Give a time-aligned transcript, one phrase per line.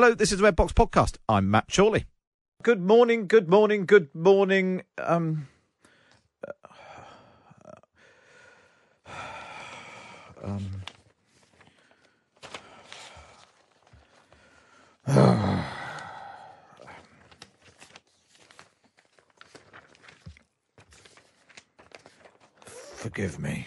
[0.00, 1.16] Hello, this is the Red Box Podcast.
[1.28, 2.04] I'm Matt Chorley.
[2.62, 4.82] Good morning, good morning, good morning.
[4.96, 5.48] Um,
[10.44, 10.84] um,
[22.94, 23.66] forgive me.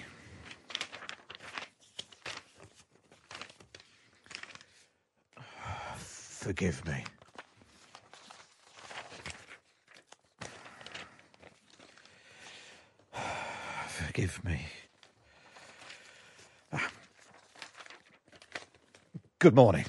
[6.42, 7.03] Forgive me.
[13.88, 14.66] Forgive me.
[16.73, 16.89] Ah.
[19.38, 19.86] Good morning.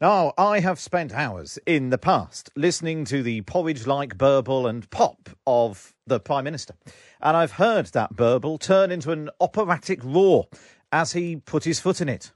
[0.00, 4.88] Now, I have spent hours in the past listening to the porridge like burble and
[4.88, 6.72] pop of the Prime Minister,
[7.20, 10.48] and I've heard that burble turn into an operatic roar
[10.90, 12.32] as he put his foot in it.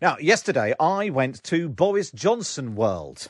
[0.00, 3.28] Now, yesterday I went to Boris Johnson World.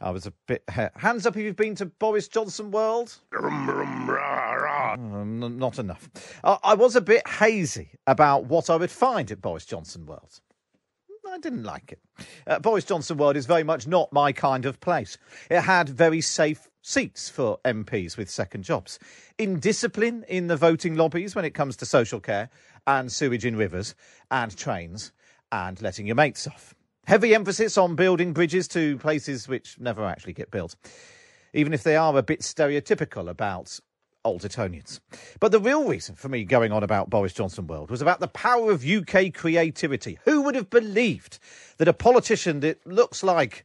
[0.00, 0.64] I was a bit.
[0.68, 3.16] Hands up if you've been to Boris Johnson World.
[4.98, 6.08] Um, not enough.
[6.42, 10.40] I was a bit hazy about what I would find at Boris Johnson World.
[11.30, 12.00] I didn't like it.
[12.44, 15.16] Uh, Boris Johnson World is very much not my kind of place.
[15.48, 18.98] It had very safe seats for MPs with second jobs.
[19.38, 22.50] Indiscipline in the voting lobbies when it comes to social care
[22.86, 23.94] and sewage in rivers
[24.30, 25.12] and trains
[25.52, 26.74] and letting your mates off.
[27.06, 30.74] Heavy emphasis on building bridges to places which never actually get built,
[31.52, 33.78] even if they are a bit stereotypical about
[34.24, 35.00] old Etonians.
[35.38, 38.28] But the real reason for me going on about Boris Johnson World was about the
[38.28, 40.18] power of UK creativity.
[40.24, 41.38] Who would have believed
[41.76, 43.64] that a politician that looks like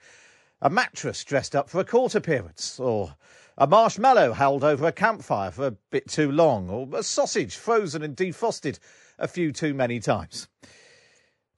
[0.61, 3.15] a mattress dressed up for a court appearance, or
[3.57, 8.01] a marshmallow held over a campfire for a bit too long, or a sausage frozen
[8.01, 8.79] and defrosted
[9.17, 10.49] a few too many times?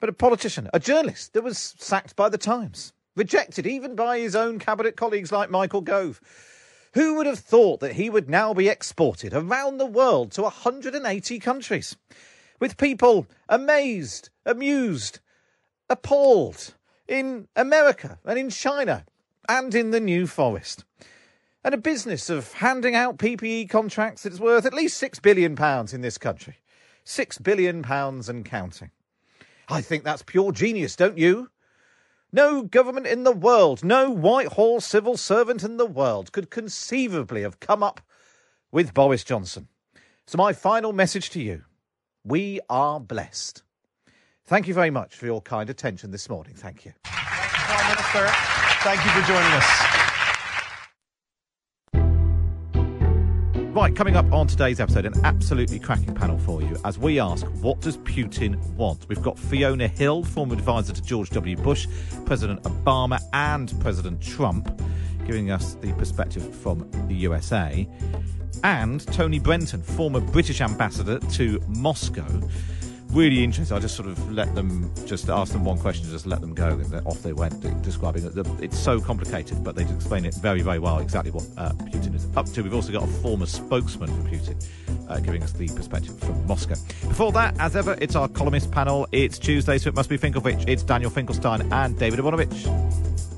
[0.01, 4.35] But a politician, a journalist that was sacked by the Times, rejected even by his
[4.35, 6.19] own cabinet colleagues like Michael Gove.
[6.95, 11.37] Who would have thought that he would now be exported around the world to 180
[11.37, 11.95] countries?
[12.59, 15.19] With people amazed, amused,
[15.87, 16.73] appalled
[17.07, 19.05] in America and in China
[19.47, 20.83] and in the New Forest.
[21.63, 25.55] And a business of handing out PPE contracts that's worth at least £6 billion
[25.93, 26.57] in this country.
[27.05, 28.89] £6 billion and counting.
[29.71, 31.49] I think that's pure genius, don't you?
[32.33, 37.59] No government in the world, no Whitehall civil servant in the world could conceivably have
[37.59, 38.01] come up
[38.71, 39.67] with Boris Johnson.
[40.25, 41.63] So, my final message to you
[42.23, 43.63] we are blessed.
[44.45, 46.53] Thank you very much for your kind attention this morning.
[46.53, 46.93] Thank you.
[47.03, 48.27] Prime Minister,
[48.83, 50.10] thank you for joining us.
[53.73, 57.45] Right, coming up on today's episode, an absolutely cracking panel for you as we ask,
[57.61, 59.07] what does Putin want?
[59.07, 61.55] We've got Fiona Hill, former advisor to George W.
[61.55, 61.87] Bush,
[62.25, 64.77] President Obama, and President Trump,
[65.25, 67.87] giving us the perspective from the USA,
[68.65, 72.27] and Tony Brenton, former British ambassador to Moscow
[73.11, 73.75] really interesting.
[73.75, 76.69] I just sort of let them just ask them one question, just let them go,
[76.69, 78.33] and off they went, describing it.
[78.61, 82.27] It's so complicated, but they explain it very, very well exactly what uh, Putin is
[82.35, 82.63] up to.
[82.63, 84.63] We've also got a former spokesman for Putin
[85.09, 86.75] uh, giving us the perspective from Moscow.
[87.07, 89.07] Before that, as ever, it's our columnist panel.
[89.11, 90.67] It's Tuesday, so it must be Finkelvich.
[90.67, 93.30] It's Daniel Finkelstein and David Aaronovitch.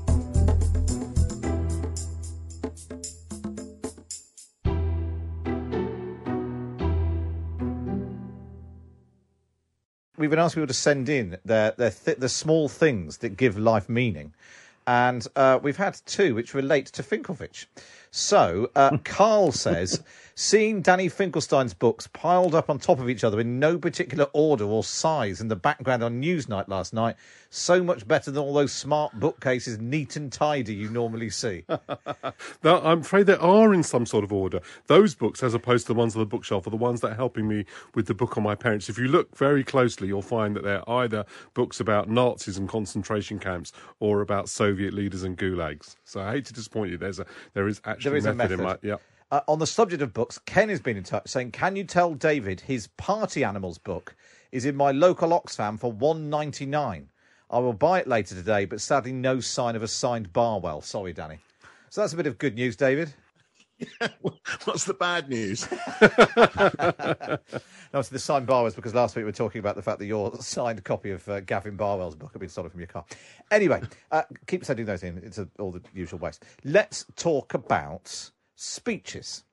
[10.34, 13.88] Been asking people to send in their, their th- the small things that give life
[13.88, 14.32] meaning.
[14.86, 17.66] and uh, we've had two which relate to Finkelvich.
[18.16, 20.00] So, uh, Carl says,
[20.36, 24.64] seeing Danny Finkelstein's books piled up on top of each other in no particular order
[24.64, 27.16] or size in the background on Newsnight last night,
[27.50, 31.64] so much better than all those smart bookcases, neat and tidy, you normally see.
[32.62, 34.60] Now, I'm afraid they are in some sort of order.
[34.86, 37.16] Those books, as opposed to the ones on the bookshelf, are the ones that are
[37.16, 38.88] helping me with the book on my parents.
[38.88, 43.38] If you look very closely, you'll find that they're either books about Nazis and concentration
[43.38, 45.96] camps or about Soviet leaders and gulags.
[46.04, 46.96] So I hate to disappoint you.
[46.96, 48.96] There's a there is actually There is a method, in my yeah.
[49.30, 52.14] Uh, on the subject of books, Ken has been in touch saying, "Can you tell
[52.14, 54.14] David his Party Animals book
[54.52, 57.08] is in my local Oxfam for one ninety nine?
[57.50, 60.80] I will buy it later today, but sadly no sign of a signed Barwell.
[60.80, 61.38] Sorry, Danny.
[61.90, 63.14] So that's a bit of good news, David.
[64.64, 65.68] What's the bad news?
[67.92, 70.06] No, it's the signed Barwell's because last week we were talking about the fact that
[70.06, 73.04] your signed copy of uh, Gavin Barwell's book had been stolen from your car.
[73.52, 73.80] Anyway,
[74.10, 75.18] uh, keep sending those in.
[75.18, 76.40] It's uh all the usual ways.
[76.64, 79.44] Let's talk about speeches.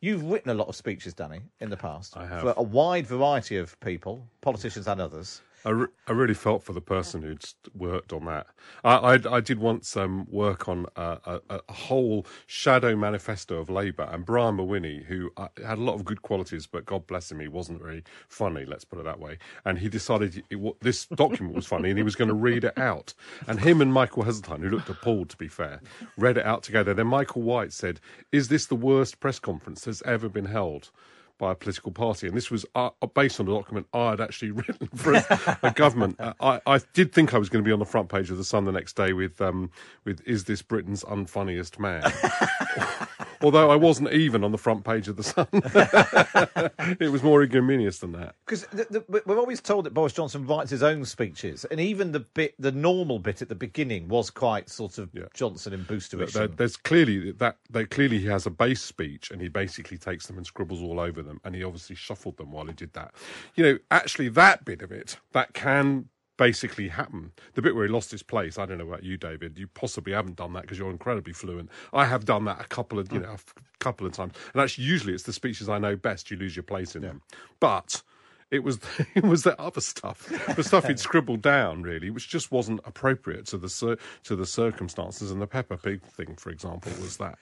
[0.00, 2.16] You've written a lot of speeches, Danny, in the past.
[2.16, 2.42] I have.
[2.42, 5.42] For a wide variety of people, politicians and others.
[5.64, 7.44] I, re- I really felt for the person who'd
[7.74, 8.46] worked on that.
[8.84, 13.68] I, I, I did once um, work on a, a, a whole shadow manifesto of
[13.68, 17.30] Labour, and Brian Mawhinney, who uh, had a lot of good qualities, but God bless
[17.30, 19.38] him, he wasn't very funny, let's put it that way.
[19.64, 22.78] And he decided it, this document was funny, and he was going to read it
[22.78, 23.14] out.
[23.46, 25.80] And him and Michael Heseltine, who looked appalled, to be fair,
[26.16, 26.94] read it out together.
[26.94, 28.00] Then Michael White said,
[28.32, 30.90] Is this the worst press conference that's ever been held?
[31.38, 34.50] By a political party, and this was uh, based on a document I had actually
[34.52, 36.16] written for a, a government.
[36.18, 38.36] Uh, I, I did think I was going to be on the front page of
[38.36, 39.70] the Sun the next day with um,
[40.04, 42.02] with "Is this Britain's unfunniest man?"
[43.40, 45.46] Although I wasn't even on the front page of the Sun,
[47.00, 48.34] it was more ignominious than that.
[48.44, 48.66] Because
[49.08, 52.72] we're always told that Boris Johnson writes his own speeches, and even the bit, the
[52.72, 55.24] normal bit at the beginning, was quite sort of Yeah.
[55.34, 56.32] Johnson and boosterish.
[56.32, 60.26] There, there's clearly that they clearly he has a base speech and he basically takes
[60.26, 63.14] them and scribbles all over them and he obviously shuffled them while he did that.
[63.54, 66.08] You know, actually that bit of it that can
[66.38, 67.32] basically happen.
[67.52, 69.58] The bit where he lost his place, I don't know about you, David.
[69.58, 71.68] You possibly haven't done that because you're incredibly fluent.
[71.92, 74.62] I have done that a couple of you know a f- couple of times, and
[74.62, 77.20] actually usually it's the speeches I know best you lose your place in them.
[77.60, 78.02] But
[78.50, 78.78] it was
[79.14, 80.26] it was the other stuff,
[80.56, 85.30] the stuff he'd scribbled down, really, which just wasn't appropriate to the to the circumstances.
[85.30, 87.38] And the Peppa Pig thing, for example, was that.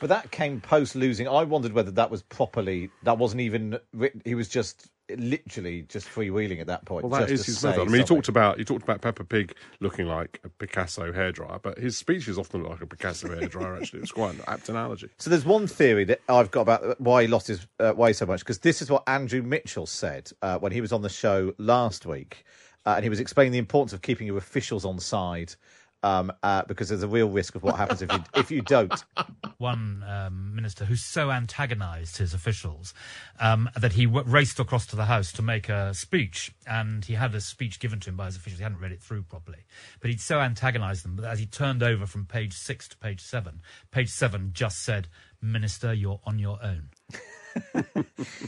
[0.00, 1.28] But that came post losing.
[1.28, 2.90] I wondered whether that was properly.
[3.04, 3.78] That wasn't even.
[4.24, 7.04] He was just literally just freewheeling at that point.
[7.04, 7.82] Well, that just is his method.
[7.82, 11.60] I mean, he talked about he talked about Peppa Pig looking like a Picasso hairdryer,
[11.62, 13.80] but his speeches often look like a Picasso hairdryer.
[13.80, 15.08] Actually, it's quite an apt analogy.
[15.18, 18.26] So there's one theory that I've got about why he lost his uh, way so
[18.26, 21.54] much because this is what Andrew Mitchell said uh, when he was on the show
[21.58, 22.44] last week,
[22.86, 25.54] uh, and he was explaining the importance of keeping your officials on side.
[26.02, 29.04] Um, uh, because there's a real risk of what happens if you if you don't.
[29.58, 32.94] one um, minister who so antagonised his officials
[33.38, 37.14] um, that he w- raced across to the House to make a speech, and he
[37.14, 38.58] had a speech given to him by his officials.
[38.58, 39.64] He hadn't read it through properly,
[40.00, 43.20] but he'd so antagonised them that as he turned over from page six to page
[43.20, 43.60] seven,
[43.90, 45.08] page seven just said,
[45.42, 46.88] "Minister, you're on your own."
[47.74, 48.04] Do you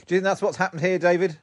[0.06, 1.38] think that's what's happened here, David?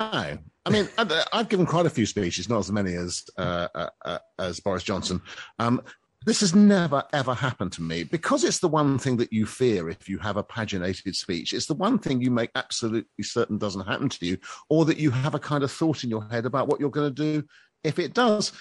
[0.00, 3.68] No, I mean I've, I've given quite a few speeches, not as many as uh,
[3.74, 5.20] uh, uh, as Boris Johnson.
[5.58, 5.82] Um,
[6.24, 9.90] this has never ever happened to me because it's the one thing that you fear
[9.90, 11.52] if you have a paginated speech.
[11.52, 14.38] It's the one thing you make absolutely certain doesn't happen to you,
[14.70, 17.14] or that you have a kind of thought in your head about what you're going
[17.14, 17.46] to do
[17.84, 18.52] if it does.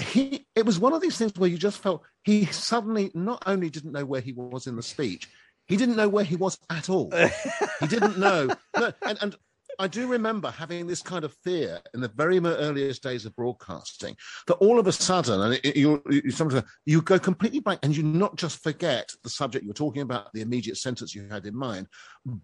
[0.00, 3.68] He, it was one of these things where you just felt he suddenly not only
[3.68, 5.28] didn't know where he was in the speech,
[5.66, 7.10] he didn't know where he was at all.
[7.80, 8.48] he didn't know.
[8.78, 9.36] No, and, and
[9.80, 14.16] I do remember having this kind of fear in the very earliest days of broadcasting
[14.48, 18.02] that all of a sudden, and you, you, sometimes you go completely blank and you
[18.02, 21.86] not just forget the subject you're talking about, the immediate sentence you had in mind,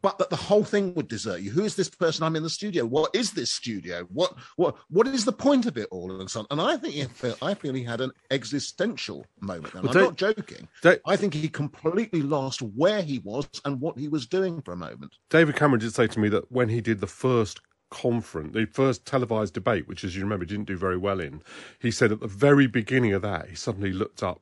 [0.03, 1.50] but that the whole thing would desert you.
[1.50, 2.25] Who is this person?
[2.25, 2.85] I'm in the studio.
[2.85, 4.07] What is this studio?
[4.12, 6.21] What what what is the point of it all?
[6.21, 6.47] And so on.
[6.50, 7.07] And I think he
[7.43, 9.75] I feel he had an existential moment.
[9.75, 10.69] And Well, I'm don't- joking.
[11.07, 14.76] I think he completely lost where he was and what he was doing for a
[14.76, 15.17] moment.
[15.31, 17.61] David Cameron did say to me that when he did the first
[17.91, 21.43] conference, the first televised debate, which, as you remember, didn't do very well in,
[21.79, 24.41] he said at the very beginning of that, he suddenly looked up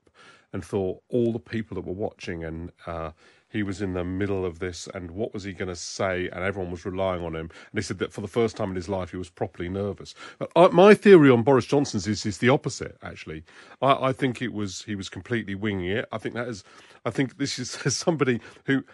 [0.53, 3.11] and thought all the people that were watching, and uh,
[3.53, 6.29] he was in the middle of this, and what was he going to say?
[6.31, 7.51] And everyone was relying on him.
[7.71, 10.15] And he said that for the first time in his life, he was properly nervous.
[10.39, 12.97] But uh, my theory on Boris Johnson's is, is the opposite.
[13.03, 13.45] Actually,
[13.83, 16.09] I, I think it was he was completely winging it.
[16.11, 16.65] I think that is,
[17.05, 18.85] I think this is somebody who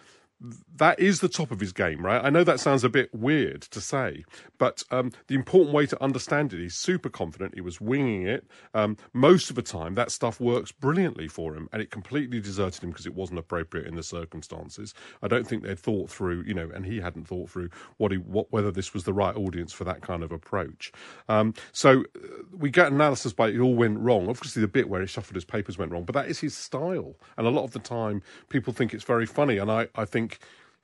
[0.77, 2.25] that is the top of his game, right?
[2.25, 4.25] I know that sounds a bit weird to say,
[4.57, 7.55] but um, the important way to understand it, he's super confident.
[7.55, 8.47] He was winging it.
[8.75, 12.85] Um, most of the time, that stuff works brilliantly for him, and it completely deserted
[12.85, 14.95] him because it wasn't appropriate in the circumstances.
[15.23, 18.19] I don't think they'd thought through, you know, and he hadn't thought through what he,
[18.19, 20.93] what, whether this was the right audience for that kind of approach.
[21.29, 24.29] Um, so uh, we get analysis by it all went wrong.
[24.29, 27.17] Obviously, the bit where he shuffled his papers went wrong, but that is his style,
[27.37, 30.28] and a lot of the time, people think it's very funny, and I, I think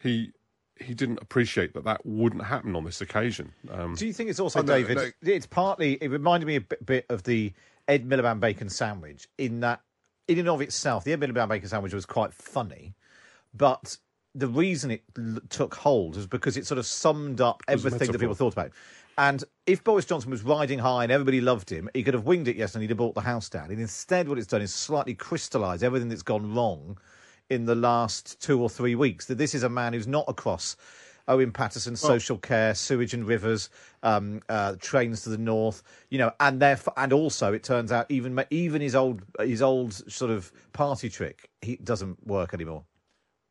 [0.01, 0.33] he
[0.81, 3.53] he didn't appreciate that that wouldn't happen on this occasion.
[3.71, 4.97] Um, Do you think it's also, David?
[4.97, 5.09] no.
[5.23, 5.99] It's partly.
[6.01, 7.53] It reminded me a bit, bit of the
[7.87, 9.81] Ed Miliband bacon sandwich in that,
[10.27, 12.95] in and of itself, the Ed Miliband bacon sandwich was quite funny,
[13.53, 13.97] but
[14.35, 18.19] the reason it l- took hold was because it sort of summed up everything that
[18.19, 18.73] people thought about.
[19.17, 22.49] And if Boris Johnson was riding high and everybody loved him, he could have winged
[22.49, 23.71] it, yes, and he'd have brought the house down.
[23.71, 26.99] And instead, what it's done is slightly crystallised everything that's gone wrong
[27.51, 29.27] in the last two or three weeks.
[29.27, 30.77] That this is a man who's not across
[31.27, 33.71] Owen Paterson, social care, sewage and rivers,
[34.03, 38.11] um, uh, trains to the north, you know, and therefore, and also it turns out
[38.11, 42.85] even even his old his old sort of party trick he doesn't work anymore.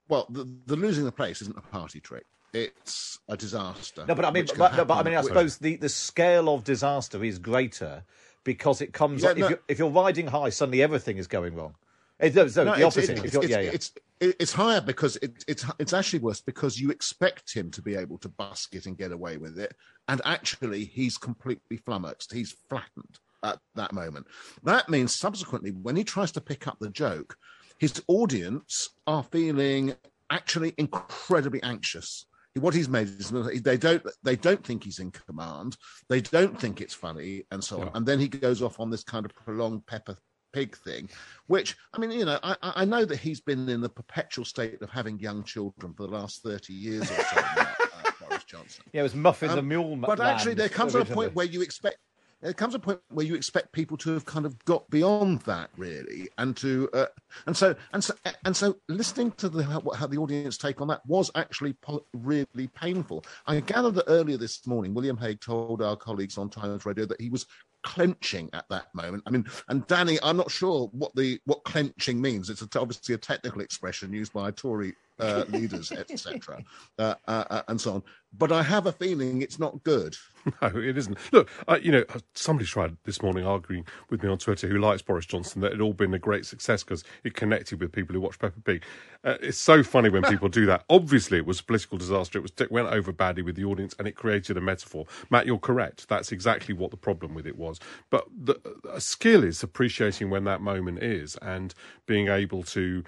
[0.08, 2.26] Well, the, the losing the place isn't a party trick.
[2.54, 4.06] It's a disaster.
[4.08, 6.64] No, but I mean, but, no, but I mean, I suppose the, the scale of
[6.64, 8.04] disaster is greater
[8.44, 9.24] because it comes.
[9.24, 9.46] Yeah, no.
[9.46, 11.74] if, you're, if you're riding high, suddenly everything is going wrong.
[12.20, 13.26] It, no, the it's, opposite.
[13.26, 13.72] it's, it's, yeah, yeah.
[13.74, 17.96] it's, it's higher because it, it's it's actually worse because you expect him to be
[17.96, 19.76] able to busk it and get away with it,
[20.08, 22.32] and actually he's completely flummoxed.
[22.32, 24.28] He's flattened at that moment.
[24.64, 27.36] That means subsequently, when he tries to pick up the joke,
[27.78, 29.96] his audience are feeling
[30.30, 32.26] actually incredibly anxious.
[32.56, 33.32] What he's made is
[33.64, 35.76] they don't they don't think he's in command.
[36.08, 37.92] They don't think it's funny, and so on.
[37.96, 40.18] And then he goes off on this kind of prolonged Peppa
[40.54, 41.10] Pig thing,
[41.48, 44.82] which I mean, you know, I, I know that he's been in the perpetual state
[44.82, 47.42] of having young children for the last thirty years or so.
[47.42, 47.68] now,
[48.06, 48.84] uh, Boris Johnson.
[48.94, 49.96] yeah, it was Muffin the Um, Mule.
[49.98, 51.98] But actually, there comes a point where you expect.
[52.42, 55.70] There comes a point where you expect people to have kind of got beyond that,
[55.78, 57.06] really, and to uh,
[57.48, 60.90] and so and so and so listening to the how, how the audience take on
[60.90, 63.24] that was actually po- really painful.
[63.48, 67.22] I gather that earlier this morning, William Hague told our colleagues on Times Radio that
[67.22, 67.48] he was
[67.84, 69.24] clenching at that moment.
[69.26, 72.50] I mean, and Danny, I'm not sure what the what clenching means.
[72.50, 76.64] It's obviously a technical expression used by a Tory uh, leaders, etc.,
[77.00, 78.04] uh, uh, uh, and so on.
[78.36, 80.16] But I have a feeling it's not good.
[80.62, 81.18] No, it isn't.
[81.32, 81.50] Look,
[81.82, 82.04] you know,
[82.34, 85.72] somebody tried this morning arguing with me on Twitter who likes Boris Johnson that it
[85.76, 88.84] had all been a great success because it connected with people who watch Peppa Pig.
[89.24, 90.84] Uh, it's so funny when people do that.
[90.90, 92.40] Obviously, it was a political disaster.
[92.40, 95.06] It was it went over badly with the audience, and it created a metaphor.
[95.30, 96.10] Matt, you're correct.
[96.10, 97.80] That's exactly what the problem with it was.
[98.10, 98.60] But the
[98.92, 101.74] a skill is appreciating when that moment is and
[102.06, 103.04] being able to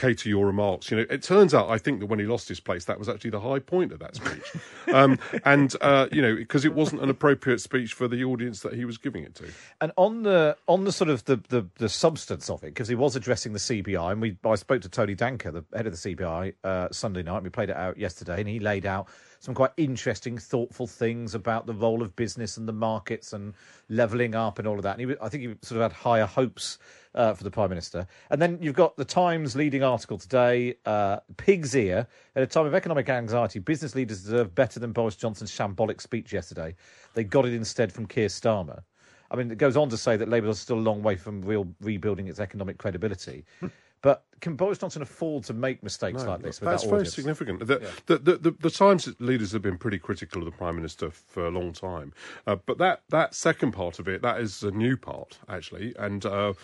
[0.00, 0.90] cater your remarks.
[0.90, 3.08] You know, it turns out I think that when he lost his place, that was
[3.08, 4.42] actually the high point of that speech,
[4.94, 8.72] um, and uh, you know, because it wasn't an appropriate speech for the audience that
[8.72, 9.44] he was giving it to.
[9.80, 12.94] And on the on the sort of the the, the substance of it, because he
[12.94, 16.14] was addressing the CBI, and we I spoke to Tony Danker, the head of the
[16.16, 17.42] CBI, uh, Sunday night.
[17.42, 19.08] We played it out yesterday, and he laid out
[19.40, 23.54] some quite interesting, thoughtful things about the role of business and the markets and
[23.88, 24.98] levelling up and all of that.
[24.98, 26.78] And he, I think he sort of had higher hopes
[27.14, 28.06] uh, for the prime minister.
[28.28, 32.06] And then you've got the Times leading article today: uh, "Pig's ear."
[32.36, 36.34] At a time of economic anxiety, business leaders deserve better than Boris Johnson's shambolic speech
[36.34, 36.74] yesterday.
[37.14, 38.82] They got it instead from Keir Starmer.
[39.30, 41.40] I mean, it goes on to say that Labour is still a long way from
[41.42, 43.44] real rebuilding its economic credibility.
[44.02, 46.58] but can Boris Johnson afford to make mistakes like this?
[46.58, 47.14] That's that very audience?
[47.14, 47.60] significant.
[47.60, 51.10] The, the, the, the, the Times leaders have been pretty critical of the Prime Minister
[51.10, 52.12] for a long time.
[52.46, 55.94] Uh, but that, that second part of it, that is a new part, actually.
[55.98, 56.54] And uh,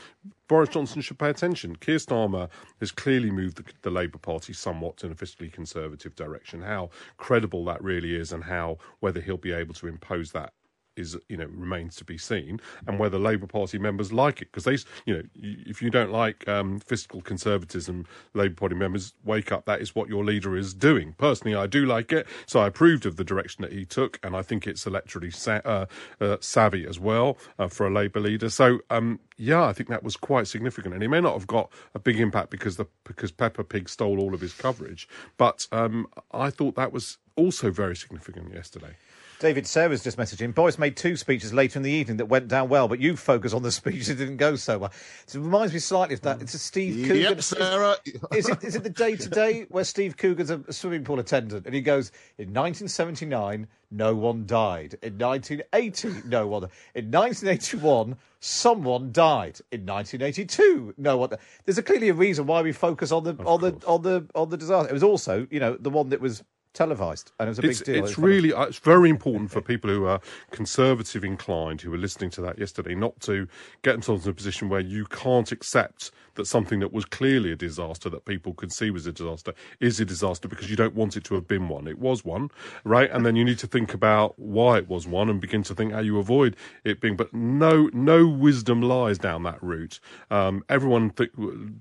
[0.48, 1.76] Boris Johnson should pay attention.
[1.76, 2.48] Keir Starmer
[2.80, 6.62] has clearly moved the, the Labour Party somewhat in a fiscally conservative direction.
[6.62, 10.54] How credible that really is and how whether he'll be able to impose that
[10.96, 14.64] is you know remains to be seen, and whether Labour Party members like it because
[14.64, 19.66] they you know if you don't like um, fiscal conservatism, Labour Party members wake up.
[19.66, 21.14] That is what your leader is doing.
[21.18, 24.36] Personally, I do like it, so I approved of the direction that he took, and
[24.36, 25.86] I think it's electorally sa- uh,
[26.20, 28.48] uh, savvy as well uh, for a Labour leader.
[28.48, 31.70] So um, yeah, I think that was quite significant, and he may not have got
[31.94, 36.06] a big impact because the because Peppa Pig stole all of his coverage, but um,
[36.32, 38.96] I thought that was also very significant yesterday.
[39.38, 40.54] David Sarah's just messaging.
[40.54, 43.52] Boris made two speeches later in the evening that went down well, but you focus
[43.52, 44.92] on the speech that didn't go so well.
[45.26, 46.40] So it reminds me slightly of that.
[46.40, 47.22] It's a Steve Coogan.
[47.22, 47.96] Yep, Sarah.
[48.34, 51.66] Is it, is it the day to day where Steve Coogan's a swimming pool attendant
[51.66, 54.96] and he goes, in 1979, no one died.
[55.02, 56.64] In 1980, no one.
[56.94, 59.60] In 1981, someone died.
[59.70, 61.30] In 1982, no one.
[61.64, 64.48] There's a clearly a reason why we focus on the on the on the on
[64.48, 64.88] the disaster.
[64.88, 66.42] It was also, you know, the one that was
[66.76, 68.04] televised, and it was a big it's, deal.
[68.04, 72.30] It's really uh, it's very important for people who are conservative inclined, who were listening
[72.30, 73.48] to that yesterday, not to
[73.82, 77.56] get themselves in a position where you can't accept that something that was clearly a
[77.56, 81.16] disaster that people could see was a disaster is a disaster because you don't want
[81.16, 81.88] it to have been one.
[81.88, 82.50] It was one,
[82.84, 83.10] right?
[83.10, 85.92] And then you need to think about why it was one and begin to think
[85.92, 87.16] how you avoid it being.
[87.16, 89.98] But no, no wisdom lies down that route.
[90.30, 91.30] Um, everyone th-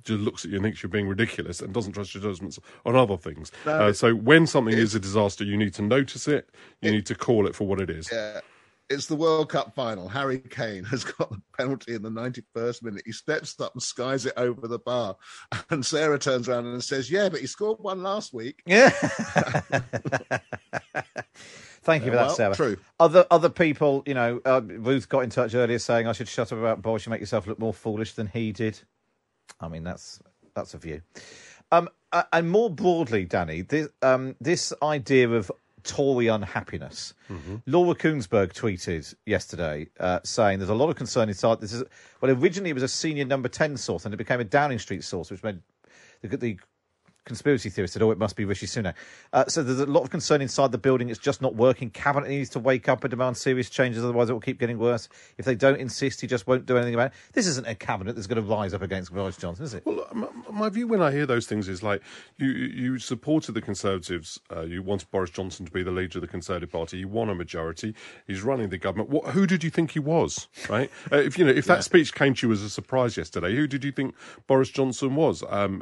[0.03, 2.95] just looks at you and thinks you're being ridiculous and doesn't trust your judgments on
[2.95, 3.51] other things.
[3.65, 6.49] Uh, so when something is a disaster, you need to notice it.
[6.81, 8.09] You need to call it for what it is.
[8.11, 8.41] Yeah.
[8.87, 10.07] It's the World Cup final.
[10.07, 13.01] Harry Kane has got the penalty in the 91st minute.
[13.03, 15.15] He steps up and skies it over the bar.
[15.71, 18.61] And Sarah turns around and says, Yeah, but he scored one last week.
[18.67, 18.89] Yeah.
[21.81, 22.55] Thank you for that, well, Sarah.
[22.55, 22.77] true.
[22.99, 26.51] Other other people, you know, uh, Ruth got in touch earlier saying I should shut
[26.51, 27.05] up about Boris.
[27.05, 28.79] You make yourself look more foolish than he did.
[29.59, 30.19] I mean, that's
[30.55, 31.01] that's a view.
[31.71, 35.51] Um, uh, and more broadly, Danny, this, um, this idea of
[35.83, 37.13] Tory unhappiness.
[37.67, 41.59] Laura Kuenssberg tweeted yesterday uh, saying there's a lot of concern inside.
[41.59, 41.83] This is
[42.21, 45.03] well, originally it was a senior number ten source, and it became a Downing Street
[45.03, 45.59] source, which made
[46.21, 46.57] the, the
[47.25, 48.93] conspiracy theorists said, "Oh, it must be Rishi Sunak."
[49.33, 51.09] Uh, so there's a lot of concern inside the building.
[51.09, 51.89] It's just not working.
[51.89, 55.09] Cabinet needs to wake up and demand serious changes, otherwise it will keep getting worse.
[55.37, 57.13] If they don't insist, he just won't do anything about it.
[57.33, 59.85] This isn't a cabinet that's going to rise up against Boris Johnson, is it?
[59.85, 62.01] Well, my, my view when I hear those things is like
[62.37, 66.21] you you supported the Conservatives, uh, you wanted Boris Johnson to be the leader of
[66.21, 66.97] the Conservative Party.
[66.97, 67.95] You won a majority.
[68.27, 69.09] He's running the government.
[69.09, 70.47] What, who did you think he was?
[70.69, 70.89] Right?
[71.11, 73.67] Uh, if you know, if that speech came to you as a surprise yesterday, who
[73.67, 74.15] did you think
[74.47, 75.43] Boris Johnson was?
[75.49, 75.81] Um,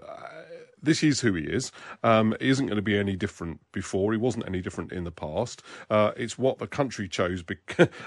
[0.83, 1.71] this is who he is.
[2.03, 4.11] Um, he isn't going to be any different before.
[4.11, 5.63] He wasn't any different in the past.
[5.89, 7.43] Uh, it's what the country chose.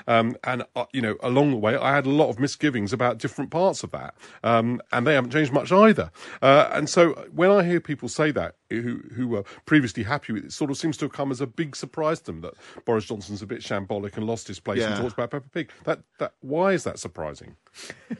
[0.06, 3.18] Um, and, uh, you know, along the way, I had a lot of misgivings about
[3.18, 4.14] different parts of that.
[4.44, 6.10] Um, and they haven't changed much either.
[6.40, 10.44] Uh, and so when I hear people say that, who, who were previously happy with
[10.44, 12.54] it, it sort of seems to have come as a big surprise to them that
[12.84, 15.70] Boris Johnson's a bit shambolic and lost his place and talks about Peppa Pig.
[15.84, 17.56] That, that, why is that surprising?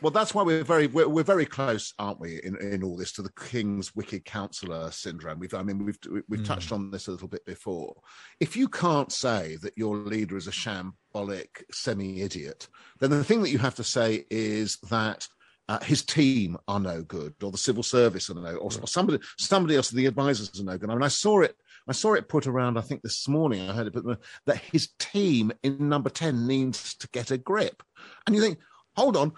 [0.01, 3.13] Well, that's why we're very we're, we're very close, aren't we, in, in all this
[3.13, 5.39] to the king's wicked counsellor syndrome.
[5.39, 5.99] We've I mean we've
[6.29, 7.97] we've touched on this a little bit before.
[8.41, 12.69] If you can't say that your leader is a shambolic semi-idiot,
[13.01, 15.27] then the thing that you have to say is that.
[15.69, 19.19] Uh, his team are no good, or the civil service are no, or, or somebody,
[19.37, 20.89] somebody else, the advisors are no good.
[20.89, 21.57] I mean, I saw it,
[21.89, 22.79] I saw it put around.
[22.79, 26.95] I think this morning I heard it, but that his team in number ten needs
[26.95, 27.83] to get a grip,
[28.25, 28.59] and you think,
[28.95, 29.33] hold on,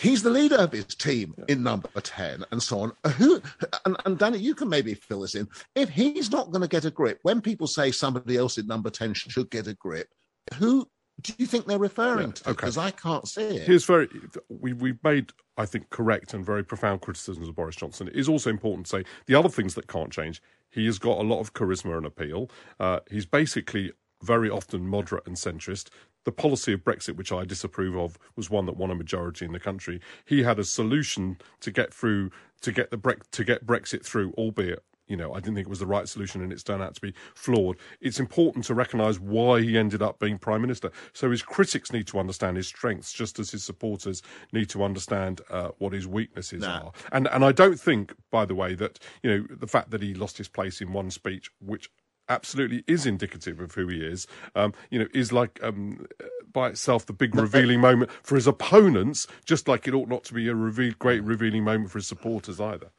[0.00, 3.42] he's the leader of his team in number 10 and so on who
[3.84, 6.84] and, and danny you can maybe fill this in if he's not going to get
[6.84, 10.08] a grip when people say somebody else in number 10 should get a grip
[10.54, 10.88] who
[11.20, 12.52] do you think they're referring to okay.
[12.52, 14.08] because i can't see it Here's very
[14.48, 18.08] we we've made I think correct and very profound criticisms of Boris Johnson.
[18.08, 20.42] It is also important to say the other things that can't change.
[20.70, 22.50] He has got a lot of charisma and appeal.
[22.80, 25.90] Uh, he's basically very often moderate and centrist.
[26.24, 29.52] The policy of Brexit, which I disapprove of, was one that won a majority in
[29.52, 30.00] the country.
[30.24, 32.30] He had a solution to get through
[32.62, 35.70] to get the Bre- to get Brexit through, albeit you know, I didn't think it
[35.70, 37.76] was the right solution and it's turned out to be flawed.
[38.00, 40.90] It's important to recognise why he ended up being Prime Minister.
[41.12, 45.42] So his critics need to understand his strengths, just as his supporters need to understand
[45.50, 46.86] uh, what his weaknesses Nah.
[46.86, 46.92] are.
[47.12, 50.14] And and I don't think, by the way, that, you know, the fact that he
[50.14, 51.90] lost his place in one speech, which
[52.28, 56.06] absolutely is indicative of who he is, um, you know, is like um,
[56.52, 60.34] by itself the big revealing moment for his opponents, just like it ought not to
[60.34, 62.90] be a reveal, great revealing moment for his supporters either.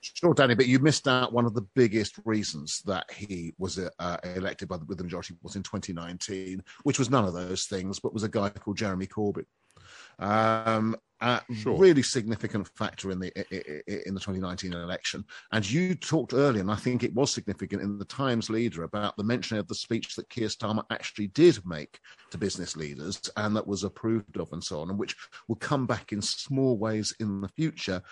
[0.00, 4.16] Sure, Danny, but you missed out one of the biggest reasons that he was uh,
[4.36, 7.98] elected by the, with the majority was in 2019, which was none of those things,
[7.98, 9.44] but was a guy called Jeremy Corbyn.
[10.18, 11.76] Um, a Sure.
[11.78, 13.32] really significant factor in the
[14.06, 15.24] in the 2019 election.
[15.52, 19.16] And you talked earlier, and I think it was significant in the Times Leader about
[19.16, 22.00] the mention of the speech that Keir Starmer actually did make
[22.30, 25.16] to business leaders and that was approved of, and so on, and which
[25.48, 28.02] will come back in small ways in the future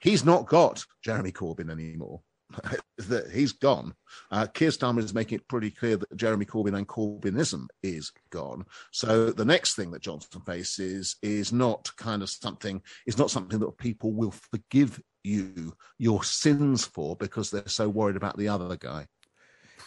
[0.00, 2.20] he's not got Jeremy Corbyn anymore.
[2.98, 3.94] that he's gone.
[4.30, 8.64] Uh, Keir Starmer is making it pretty clear that Jeremy Corbyn and Corbynism is gone.
[8.92, 13.58] So the next thing that Johnson faces is not kind of something is not something
[13.58, 18.76] that people will forgive you your sins for because they're so worried about the other
[18.76, 19.06] guy.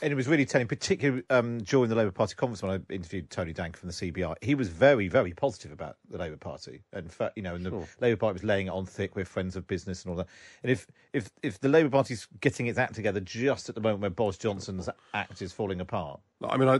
[0.01, 3.29] And it was really telling, particularly um, during the Labour Party conference when I interviewed
[3.29, 4.35] Tony Dank from the CBI.
[4.41, 7.69] He was very, very positive about the Labour Party, and fa- you know, and the
[7.71, 7.87] Sure.
[7.99, 9.15] Labour Party was laying it on thick.
[9.15, 10.27] We're friends of business and all that.
[10.63, 14.01] And if if if the Labour Party's getting its act together just at the moment
[14.01, 16.79] when Boris Johnson's act is falling apart, I mean, I,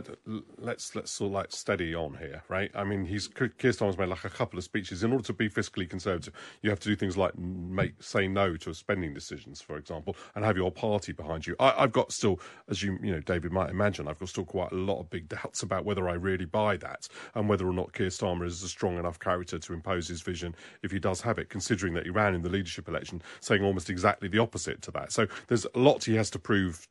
[0.56, 2.70] let's let's sort of like steady on here, right?
[2.74, 5.02] I mean, he's Keir Starmer's made like a couple of speeches.
[5.02, 8.56] In order to be fiscally conservative, you have to do things like make say no
[8.58, 11.56] to spending decisions, for example, and have your party behind you.
[11.58, 14.70] I, I've got still, as you you know, David might imagine, I've got still quite
[14.70, 17.94] a lot of big doubts about whether I really buy that and whether or not
[17.94, 21.38] Keir Starmer is a strong enough character to impose his vision if he does have
[21.38, 21.48] it.
[21.48, 25.10] Considering that he ran in the leadership election, saying almost exactly the opposite to that.
[25.10, 26.86] So there's a lot he has to prove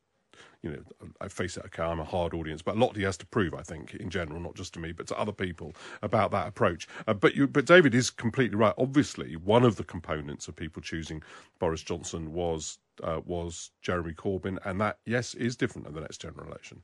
[0.64, 0.80] you know,
[1.22, 3.54] I face it, okay, I'm a hard audience, but a lot he has to prove,
[3.54, 6.88] I think, in general, not just to me, but to other people about that approach.
[7.08, 8.74] Uh, but you, but David is completely right.
[8.76, 11.22] Obviously, one of the components of people choosing
[11.60, 16.20] Boris Johnson was uh, was Jeremy Corbyn, and that, yes, is different in the next
[16.20, 16.84] general election.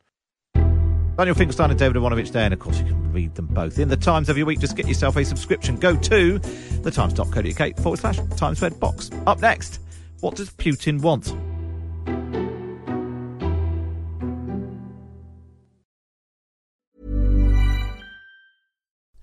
[1.18, 3.88] Daniel Finkelstein and David Aaronovitch there, and of course you can read them both in
[3.88, 4.60] the Times every week.
[4.60, 5.76] Just get yourself a subscription.
[5.78, 9.12] Go to thetimes.co.uk forward slash Times Red Box.
[9.28, 9.80] Up next,
[10.22, 11.28] what does Putin want?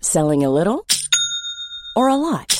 [0.00, 0.86] Selling a little
[1.96, 2.59] or a lot?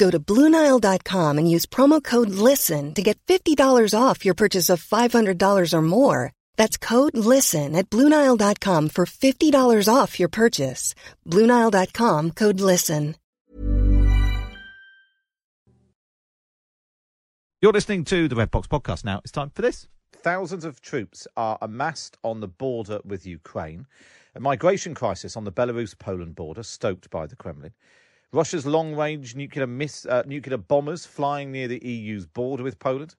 [0.00, 4.82] Go to Bluenile.com and use promo code LISTEN to get $50 off your purchase of
[4.82, 6.32] $500 or more.
[6.56, 10.94] That's code LISTEN at Bluenile.com for $50 off your purchase.
[11.26, 13.16] Bluenile.com code LISTEN.
[17.60, 19.20] You're listening to the Red Box podcast now.
[19.22, 19.86] It's time for this.
[20.14, 23.86] Thousands of troops are amassed on the border with Ukraine.
[24.34, 27.72] A migration crisis on the Belarus Poland border stoked by the Kremlin.
[28.32, 33.16] Russia's long range nuclear, miss, uh, nuclear bombers flying near the EU's border with Poland.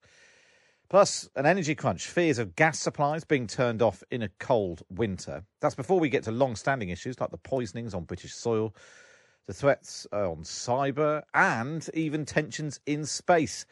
[0.89, 5.43] Plus, an energy crunch, fears of gas supplies being turned off in a cold winter.
[5.59, 8.75] That's before we get to long standing issues like the poisonings on British soil,
[9.47, 13.65] the threats uh, on cyber, and even tensions in space.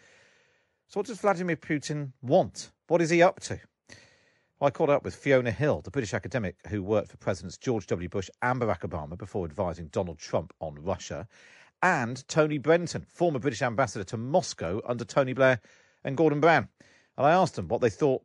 [0.88, 2.72] So, what does Vladimir Putin want?
[2.88, 3.60] What is he up to?
[4.62, 8.10] I caught up with Fiona Hill, the British academic who worked for Presidents George W.
[8.10, 11.30] Bush and Barack Obama before advising Donald Trump on Russia,
[11.82, 15.62] and Tony Brenton, former British ambassador to Moscow under Tony Blair
[16.04, 16.68] and Gordon Brown.
[17.18, 18.22] And I asked them what they thought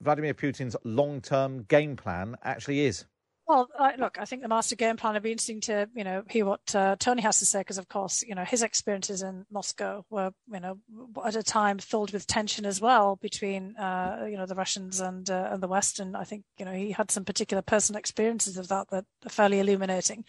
[0.00, 3.06] Vladimir Putin's long term game plan actually is.
[3.48, 6.22] Well, I, look, I think the master game plan would be interesting to, you know,
[6.30, 9.44] hear what uh, Tony has to say, because of course, you know, his experiences in
[9.50, 10.78] Moscow were, you know,
[11.24, 15.28] at a time filled with tension as well between, uh, you know, the Russians and
[15.28, 18.56] uh, and the West, and I think, you know, he had some particular personal experiences
[18.56, 20.24] of that that are fairly illuminating.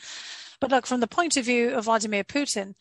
[0.59, 2.73] But look, from the point of view of Vladimir Putin,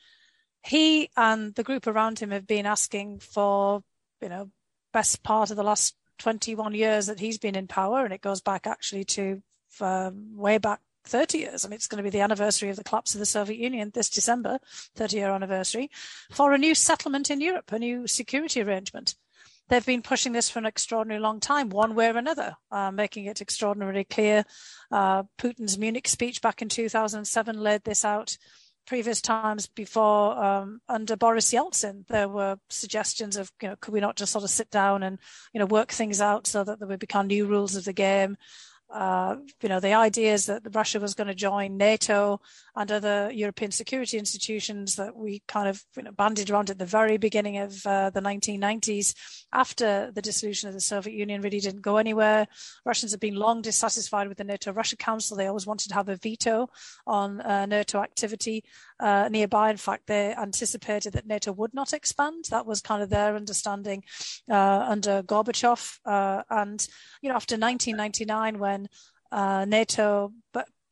[0.64, 3.82] he and the group around him have been asking for,
[4.22, 4.50] you know,
[4.94, 8.40] best part of the last 21 years that he's been in power, and it goes
[8.40, 9.42] back actually to
[9.80, 11.64] um, way back 30 years.
[11.64, 13.90] I mean, it's going to be the anniversary of the collapse of the Soviet Union
[13.92, 14.58] this December,
[14.94, 15.90] 30 year anniversary,
[16.30, 19.14] for a new settlement in Europe, a new security arrangement.
[19.68, 23.26] They've been pushing this for an extraordinarily long time, one way or another, uh, making
[23.26, 24.44] it extraordinarily clear.
[24.90, 28.36] Uh, Putin's Munich speech back in 2007 laid this out.
[28.84, 34.00] Previous times before, um, under Boris Yeltsin, there were suggestions of, you know, could we
[34.00, 35.18] not just sort of sit down and,
[35.54, 38.36] you know, work things out so that there would become new rules of the game?
[38.92, 42.40] Uh, you know, the ideas that Russia was going to join NATO
[42.76, 46.84] and other European security institutions that we kind of you know, bandied around at the
[46.84, 49.14] very beginning of uh, the 1990s
[49.52, 52.46] after the dissolution of the Soviet Union really didn't go anywhere.
[52.84, 55.36] Russians have been long dissatisfied with the NATO Russia Council.
[55.36, 56.68] They always wanted to have a veto
[57.06, 58.64] on uh, NATO activity
[59.00, 59.70] uh, nearby.
[59.70, 62.46] In fact, they anticipated that NATO would not expand.
[62.50, 64.04] That was kind of their understanding
[64.50, 65.98] uh, under Gorbachev.
[66.04, 66.86] Uh, and,
[67.20, 68.81] you know, after 1999, when
[69.30, 70.32] uh, NATO,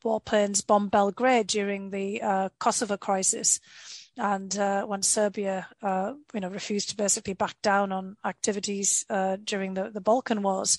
[0.04, 3.60] warplanes bomb Belgrade during the uh, Kosovo crisis,
[4.16, 9.36] and uh, when Serbia, uh, you know, refused to basically back down on activities uh,
[9.42, 10.78] during the, the Balkan Wars,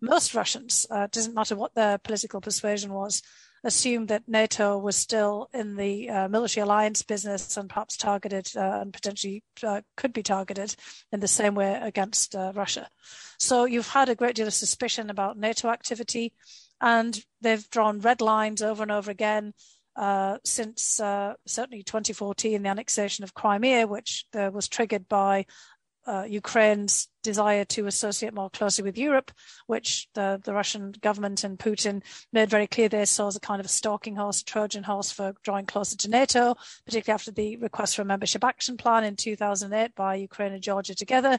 [0.00, 3.22] most Russians, uh, it doesn't matter what their political persuasion was,
[3.62, 8.80] assumed that NATO was still in the uh, military alliance business and perhaps targeted uh,
[8.80, 10.74] and potentially uh, could be targeted
[11.12, 12.88] in the same way against uh, Russia.
[13.38, 16.32] So you've had a great deal of suspicion about NATO activity,
[16.80, 19.52] and they've drawn red lines over and over again.
[19.96, 25.44] Uh, since uh, certainly 2014, the annexation of Crimea, which was triggered by
[26.06, 29.30] uh, Ukraine's desire to associate more closely with Europe,
[29.66, 33.60] which the, the Russian government and Putin made very clear they saw as a kind
[33.60, 37.56] of a stalking horse, a Trojan horse for drawing closer to NATO, particularly after the
[37.56, 41.38] request for a membership action plan in 2008 by Ukraine and Georgia together.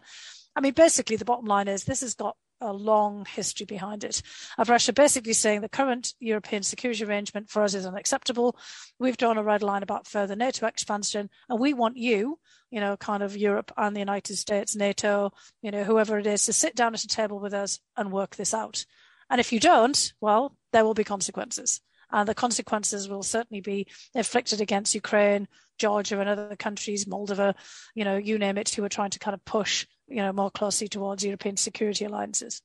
[0.56, 4.22] I mean, basically, the bottom line is this has got a long history behind it
[4.58, 8.56] of Russia basically saying the current European security arrangement for us is unacceptable.
[9.00, 12.40] We've drawn a red line about further NATO expansion, and we want you,
[12.72, 15.32] you know, kind of Europe and the United States, NATO,
[15.62, 18.36] you know, whoever it is, to sit down at a table with us and work
[18.36, 18.86] this out.
[19.30, 21.82] And if you don't, well, there will be consequences.
[22.10, 27.54] And the consequences will certainly be inflicted against Ukraine, Georgia, and other countries, Moldova,
[27.96, 30.52] you know, you name it, who are trying to kind of push you know, more
[30.52, 32.62] closely towards European security alliances.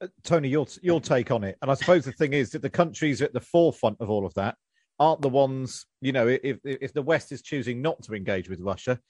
[0.00, 2.70] Uh, Tony, your your take on it, and I suppose the thing is that the
[2.70, 4.56] countries at the forefront of all of that
[4.98, 5.86] aren't the ones.
[6.00, 9.00] You know, if if the West is choosing not to engage with Russia,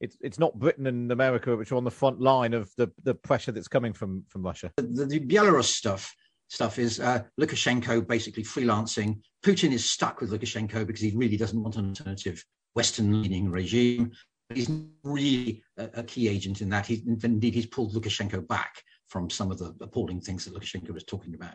[0.00, 3.14] it's it's not Britain and America which are on the front line of the the
[3.14, 4.72] pressure that's coming from from Russia.
[4.76, 6.14] The, the Belarus stuff
[6.48, 9.20] stuff is uh, Lukashenko basically freelancing.
[9.44, 14.12] Putin is stuck with Lukashenko because he really doesn't want an alternative Western leaning regime
[14.54, 14.70] he's
[15.02, 16.90] really a, a, key agent in that.
[16.90, 21.34] Indeed, he's pulled Lukashenko back from some of the appalling things that Lukashenko was talking
[21.34, 21.54] about.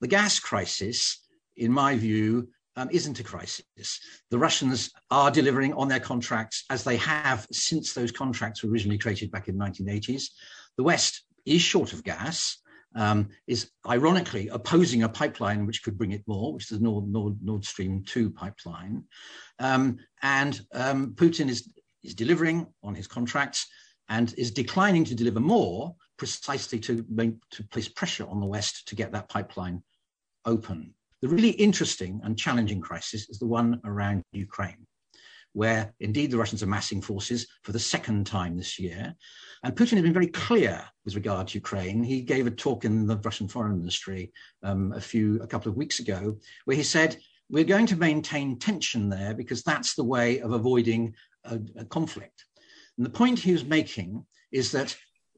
[0.00, 4.00] The gas crisis, in my view, um, isn't a crisis.
[4.30, 8.98] The Russians are delivering on their contracts as they have since those contracts were originally
[8.98, 10.24] created back in the 1980s.
[10.76, 12.58] The West is short of gas.
[12.96, 17.06] Um, is ironically opposing a pipeline which could bring it more, which is the Nord,
[17.06, 19.04] Nord, Nord Stream 2 pipeline.
[19.60, 21.70] Um, and um, Putin is
[22.02, 23.66] is delivering on his contracts
[24.08, 27.04] and is declining to deliver more precisely to,
[27.50, 29.82] to place pressure on the West to get that pipeline
[30.44, 30.94] open.
[31.22, 34.86] The really interesting and challenging crisis is the one around Ukraine,
[35.52, 39.14] where indeed the Russians are massing forces for the second time this year.
[39.62, 42.02] And Putin has been very clear with regard to Ukraine.
[42.02, 45.76] He gave a talk in the Russian Foreign Ministry um, a few, a couple of
[45.76, 47.18] weeks ago, where he said,
[47.50, 52.44] we're going to maintain tension there because that's the way of avoiding a, a conflict.
[52.96, 54.96] And the point he was making is that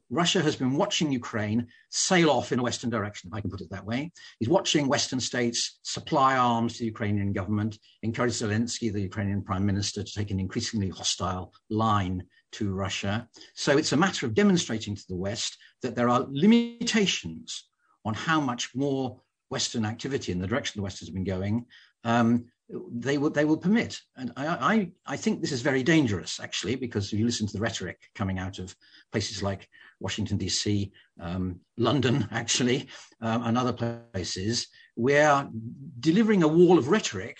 [0.09, 3.61] Russia has been watching Ukraine sail off in a Western direction, if I can put
[3.61, 4.11] it that way.
[4.39, 9.65] He's watching Western states supply arms to the Ukrainian government, encourage Zelensky, the Ukrainian prime
[9.65, 13.27] minister, to take an increasingly hostile line to Russia.
[13.55, 17.67] So it's a matter of demonstrating to the West that there are limitations
[18.05, 21.65] on how much more Western activity in the direction the West has been going
[22.03, 23.99] um, they will they will permit.
[24.15, 27.53] And I, I, I think this is very dangerous, actually, because if you listen to
[27.53, 28.75] the rhetoric coming out of
[29.11, 29.67] places like
[29.99, 32.87] Washington D.C., um, London, actually,
[33.21, 35.47] um, and other places, we're
[35.99, 37.37] delivering a wall of rhetoric.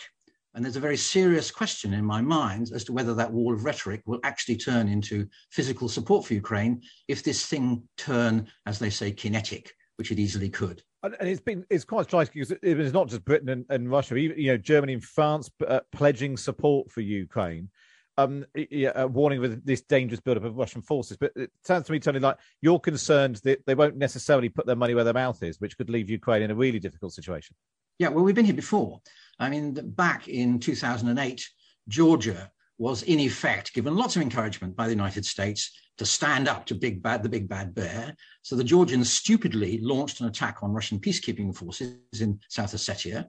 [0.55, 3.65] And there's a very serious question in my mind as to whether that wall of
[3.65, 8.91] rhetoric will actually turn into physical support for Ukraine if this thing turn, as they
[8.91, 13.09] say, kinetic, which it easily could and it's been it's quite striking because it's not
[13.09, 17.01] just Britain and, and Russia, even you know Germany and France uh, pledging support for
[17.01, 17.69] Ukraine,
[18.17, 21.17] um, uh, warning with this dangerous buildup of Russian forces.
[21.17, 24.75] But it sounds to me, Tony, like you're concerned that they won't necessarily put their
[24.75, 27.55] money where their mouth is, which could leave Ukraine in a really difficult situation.
[27.99, 29.01] Yeah, well, we've been here before.
[29.39, 31.47] I mean, back in 2008,
[31.89, 32.51] Georgia
[32.83, 36.75] was in effect given lots of encouragement by the United States to stand up to
[36.75, 38.13] big bad, the big bad bear.
[38.41, 43.27] So the Georgians stupidly launched an attack on Russian peacekeeping forces in South Ossetia.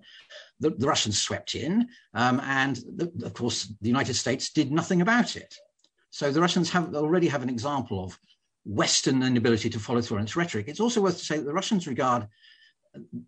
[0.59, 5.03] The, the Russians swept in, um, and the, of course the United States did nothing
[5.03, 5.55] about it.
[6.11, 8.19] So the Russians have already have an example of
[8.64, 10.67] Western inability to follow through on its rhetoric.
[10.67, 12.27] It's also worth to say that the Russians regard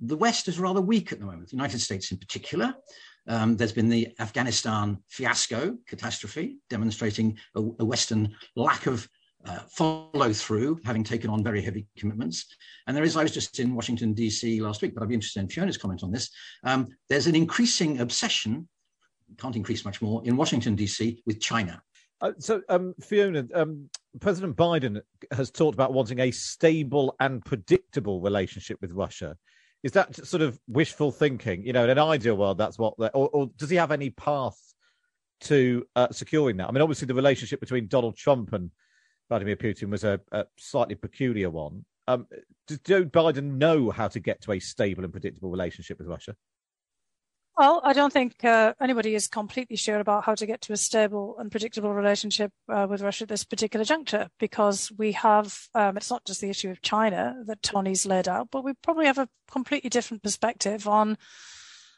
[0.01, 2.75] the West as rather weak at the moment, the United States in particular.
[3.29, 9.09] Um, there's been the Afghanistan fiasco catastrophe, demonstrating a, a Western lack of
[9.47, 12.47] uh, follow through, having taken on very heavy commitments.
[12.87, 14.61] And there is, I was just in Washington, D.C.
[14.61, 16.31] last week, but I'd be interested in Fiona's comment on this.
[16.65, 18.69] Um, there's an increasing obsession,
[19.39, 21.23] can't increase much more, in Washington, D.C.
[21.27, 21.81] with China.
[22.21, 23.89] Uh, so, um, Fiona, um,
[24.21, 25.01] President Biden
[25.33, 29.37] has talked about wanting a stable and predictable relationship with Russia.
[29.87, 31.65] Is that sort of wishful thinking?
[31.65, 32.95] You know, in an ideal world, that's what.
[32.99, 34.59] Or, or does he have any path
[35.43, 36.69] to uh, securing that?
[36.69, 38.73] I mean, obviously, the relationship between Donald Trump and
[39.29, 41.85] Vladimir Putin was a, a slightly peculiar one.
[42.09, 42.27] Um,
[42.67, 46.35] does Joe Biden know how to get to a stable and predictable relationship with Russia?
[47.57, 50.77] Well, I don't think uh, anybody is completely sure about how to get to a
[50.77, 55.97] stable and predictable relationship uh, with Russia at this particular juncture, because we have, um,
[55.97, 59.17] it's not just the issue of China that Tony's laid out, but we probably have
[59.17, 61.17] a completely different perspective on,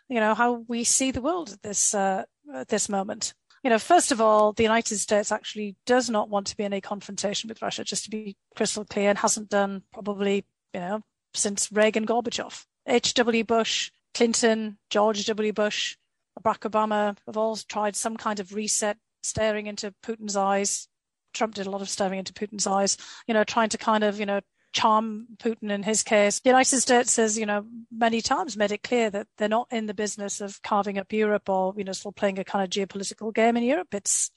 [0.08, 2.22] you know, how we see the world at this, uh,
[2.54, 3.34] at this moment.
[3.64, 6.72] You know, first of all, the United States actually does not want to be in
[6.72, 11.00] a confrontation with Russia, just to be crystal clear, and hasn't done probably, you know,
[11.34, 12.64] since Reagan Gorbachev.
[12.86, 13.44] H.W.
[13.44, 15.52] Bush Clinton, George W.
[15.52, 15.96] Bush,
[16.42, 20.88] Barack Obama have all tried some kind of reset, staring into Putin's eyes.
[21.34, 24.18] Trump did a lot of staring into Putin's eyes, you know, trying to kind of,
[24.18, 24.40] you know,
[24.72, 26.40] charm Putin in his case.
[26.40, 29.86] The United States has, you know, many times made it clear that they're not in
[29.86, 33.34] the business of carving up Europe or, you know, still playing a kind of geopolitical
[33.34, 33.94] game in Europe.
[33.94, 34.30] It's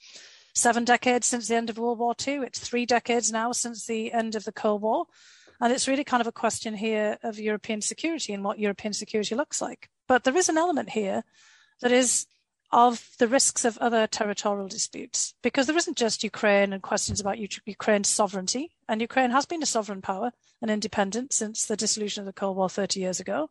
[0.54, 2.42] seven decades since the end of World War II.
[2.44, 5.06] It's three decades now since the end of the Cold War.
[5.62, 9.36] And it's really kind of a question here of European security and what European security
[9.36, 9.90] looks like.
[10.08, 11.24] But there is an element here
[11.82, 12.26] that is
[12.72, 17.38] of the risks of other territorial disputes, because there isn't just Ukraine and questions about
[17.38, 18.72] Ukraine's sovereignty.
[18.88, 22.58] And Ukraine has been a sovereign power and independent since the dissolution of the Cold
[22.58, 23.50] War 30 years ago.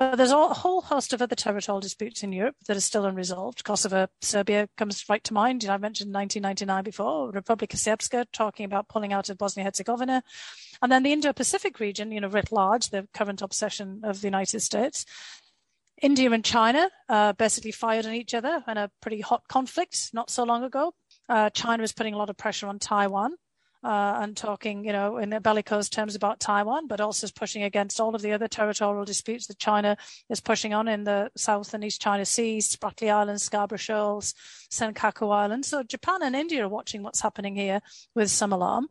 [0.00, 3.64] But there's a whole host of other territorial disputes in Europe that are still unresolved.
[3.64, 5.62] Kosovo, Serbia comes right to mind.
[5.62, 10.22] You know, I mentioned 1999 before, Republika Srpska talking about pulling out of Bosnia Herzegovina.
[10.80, 14.60] And then the Indo-Pacific region, you know, writ large, the current obsession of the United
[14.60, 15.04] States.
[16.00, 20.30] India and China uh, basically fired on each other in a pretty hot conflict not
[20.30, 20.94] so long ago.
[21.28, 23.36] Uh, China is putting a lot of pressure on Taiwan
[23.82, 28.00] uh, and talking, you know, in bellicose terms about Taiwan, but also is pushing against
[28.00, 29.96] all of the other territorial disputes that China
[30.28, 34.34] is pushing on in the South and East China Seas, Spratly Islands, Scarborough Shoals,
[34.70, 35.68] Senkaku Islands.
[35.68, 37.80] So Japan and India are watching what's happening here
[38.14, 38.88] with some alarm.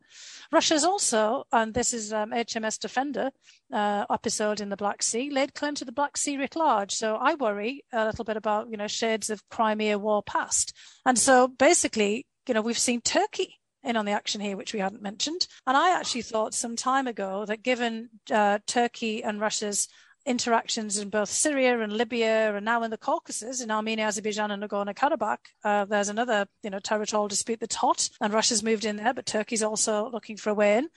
[0.52, 3.30] Russia's also, and this is um, HMS Defender
[3.72, 6.94] uh, episode in the Black Sea, laid claim to the Black Sea writ large.
[6.94, 10.76] So I worry a little bit about, you know, shades of Crimea war past.
[11.06, 14.80] And so basically, you know, we've seen Turkey in on the action here, which we
[14.80, 15.48] hadn't mentioned.
[15.66, 19.88] And I actually thought some time ago that given uh, Turkey and Russia's
[20.26, 24.62] interactions in both Syria and Libya and now in the Caucasus, in Armenia, Azerbaijan and
[24.62, 29.14] Nagorno-Karabakh, uh, there's another, you know, territorial dispute that's hot and Russia's moved in there,
[29.14, 30.90] but Turkey's also looking for a way in.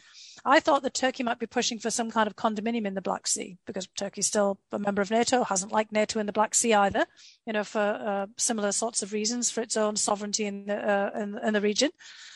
[0.44, 3.26] I thought that Turkey might be pushing for some kind of condominium in the Black
[3.26, 6.74] Sea because Turkey's still a member of NATO, hasn't liked NATO in the Black Sea
[6.74, 7.06] either,
[7.46, 11.10] you know, for uh, similar sorts of reasons for its own sovereignty in the, uh,
[11.18, 11.90] in, in the region.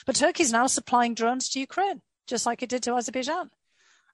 [0.06, 3.50] But Turkey's now supplying drones to Ukraine, just like it did to Azerbaijan.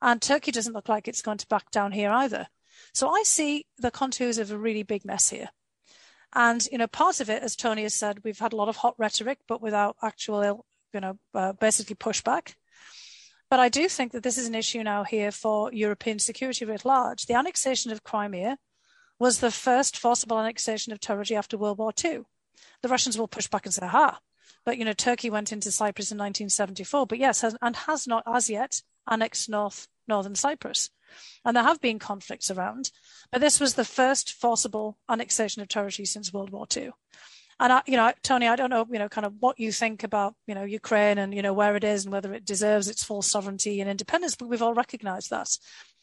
[0.00, 2.48] And Turkey doesn't look like it's going to back down here either.
[2.92, 5.50] So I see the contours of a really big mess here.
[6.34, 8.76] And, you know, part of it, as Tony has said, we've had a lot of
[8.76, 12.54] hot rhetoric, but without actual, you know, uh, basically pushback.
[13.50, 16.86] But I do think that this is an issue now here for European security writ
[16.86, 17.26] large.
[17.26, 18.56] The annexation of Crimea
[19.18, 22.22] was the first forcible annexation of territory after World War II.
[22.80, 24.18] The Russians will push back and say, "Ha!"
[24.64, 28.22] But you know, Turkey went into Cyprus in 1974, but yes, has, and has not
[28.26, 30.90] as yet annexed North Northern Cyprus.
[31.44, 32.90] And there have been conflicts around,
[33.30, 36.90] but this was the first forcible annexation of territory since World War II.
[37.60, 40.02] And I, you know, Tony, I don't know, you know, kind of what you think
[40.02, 43.04] about, you know, Ukraine and you know where it is and whether it deserves its
[43.04, 44.34] full sovereignty and independence.
[44.34, 45.50] But we've all recognised that,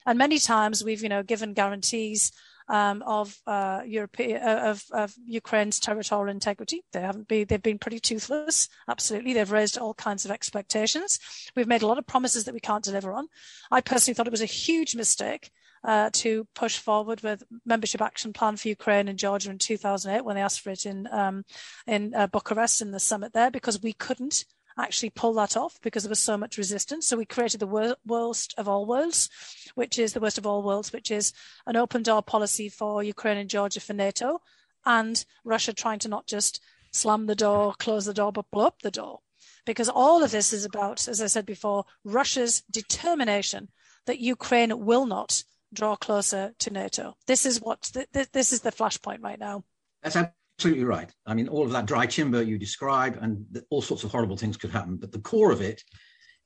[0.05, 2.31] and many times we've, you know, given guarantees
[2.69, 4.05] um, of uh, uh,
[4.43, 6.83] of, of, Ukraine's territorial integrity.
[6.93, 8.69] They haven't been they've been pretty toothless.
[8.87, 11.19] Absolutely, they've raised all kinds of expectations.
[11.55, 13.27] We've made a lot of promises that we can't deliver on.
[13.71, 15.49] I personally thought it was a huge mistake
[15.83, 20.35] uh, to push forward with membership action plan for Ukraine and Georgia in 2008 when
[20.35, 21.43] they asked for it in um,
[21.87, 24.45] in uh, Bucharest in the summit there because we couldn't
[24.83, 27.07] actually pull that off because there was so much resistance.
[27.07, 29.29] So we created the wor- worst of all worlds,
[29.75, 31.33] which is the worst of all worlds, which is
[31.65, 34.41] an open door policy for Ukraine and Georgia for NATO,
[34.85, 36.61] and Russia trying to not just
[36.91, 39.19] slam the door, close the door, but blow up the door.
[39.65, 43.69] Because all of this is about, as I said before, Russia's determination
[44.05, 47.15] that Ukraine will not draw closer to NATO.
[47.27, 49.63] This is what th- th- this is the flashpoint right now.
[50.01, 50.15] That's
[50.59, 51.09] absolutely right.
[51.25, 54.35] I mean, all of that dry timber you describe, and the, all sorts of horrible
[54.35, 54.97] things could happen.
[54.97, 55.81] But the core of it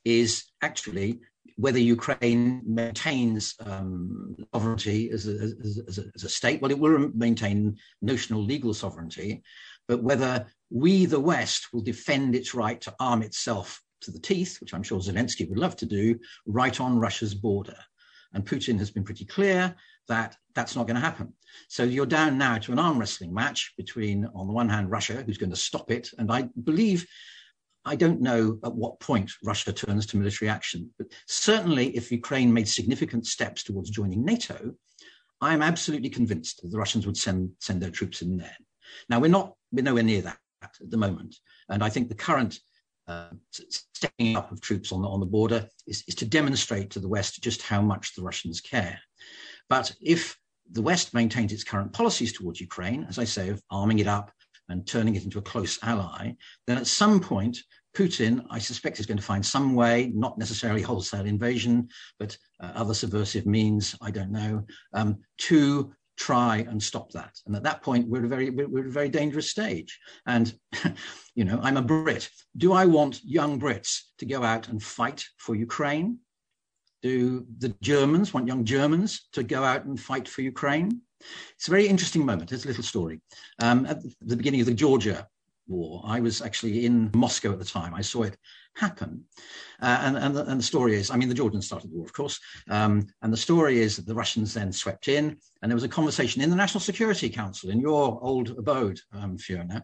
[0.05, 1.21] is actually
[1.57, 6.61] whether Ukraine maintains um, sovereignty as a, as, as, a, as a state.
[6.61, 9.41] Well, it will maintain notional legal sovereignty,
[9.87, 14.61] but whether we, the West, will defend its right to arm itself to the teeth,
[14.61, 17.77] which I'm sure Zelensky would love to do, right on Russia's border.
[18.31, 19.75] And Putin has been pretty clear
[20.07, 21.33] that that's not going to happen.
[21.67, 25.23] So you're down now to an arm wrestling match between, on the one hand, Russia,
[25.25, 26.09] who's going to stop it.
[26.17, 27.07] And I believe,
[27.85, 32.53] I don't know at what point Russia turns to military action, but certainly if Ukraine
[32.53, 34.73] made significant steps towards joining NATO,
[35.41, 38.55] I am absolutely convinced that the Russians would send, send their troops in there.
[39.09, 41.35] Now, we're not, we're nowhere near that at the moment.
[41.69, 42.59] And I think the current
[43.07, 46.99] uh, stepping up of troops on the, on the border is, is to demonstrate to
[46.99, 48.99] the West just how much the Russians care.
[49.69, 50.37] But if
[50.71, 54.31] the West maintains its current policies towards Ukraine, as I say, of arming it up
[54.69, 56.33] and turning it into a close ally,
[56.67, 57.57] then at some point,
[57.95, 62.71] Putin, I suspect, is going to find some way, not necessarily wholesale invasion, but uh,
[62.73, 67.39] other subversive means, I don't know, um, to try and stop that.
[67.45, 69.99] And at that point, we're at a very, we're at a very dangerous stage.
[70.25, 70.53] And,
[71.35, 72.29] you know, I'm a Brit.
[72.57, 76.19] Do I want young Brits to go out and fight for Ukraine?
[77.03, 81.01] Do the Germans want young Germans to go out and fight for Ukraine?
[81.55, 82.51] It's a very interesting moment.
[82.51, 83.21] It's a little story.
[83.59, 85.27] Um, at the beginning of the Georgia
[85.67, 87.93] war, I was actually in Moscow at the time.
[87.93, 88.37] I saw it
[88.75, 89.23] happen.
[89.81, 92.05] Uh, and, and, the, and the story is, I mean, the Georgians started the war,
[92.05, 92.39] of course.
[92.69, 95.89] Um, and the story is that the Russians then swept in, and there was a
[95.89, 99.83] conversation in the National Security Council, in your old abode, um, Fiona,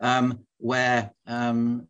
[0.00, 1.88] um, where um,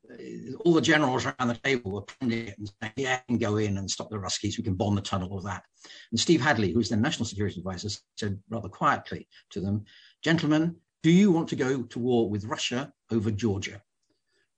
[0.61, 3.77] all the generals around the table were pounding and saying, yeah, we can go in
[3.79, 5.65] and stop the Ruskies, we can bomb the tunnel, all that.
[6.11, 9.85] And Steve Hadley, who's the National Security Advisor, said rather quietly to them,
[10.23, 13.83] gentlemen, do you want to go to war with Russia over Georgia?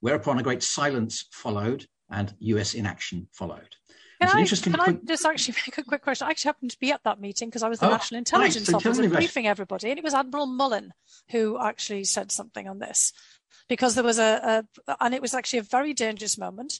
[0.01, 3.75] whereupon a great silence followed and US inaction followed.
[4.19, 6.27] Can, I, can I, just actually make a quick question?
[6.27, 8.69] I actually happened to be at that meeting because I was the oh, National Intelligence
[8.69, 10.93] right, so Officer briefing everybody, and it was Admiral Mullen
[11.31, 13.13] who actually said something on this
[13.67, 16.79] because there was a, a, and it was actually a very dangerous moment.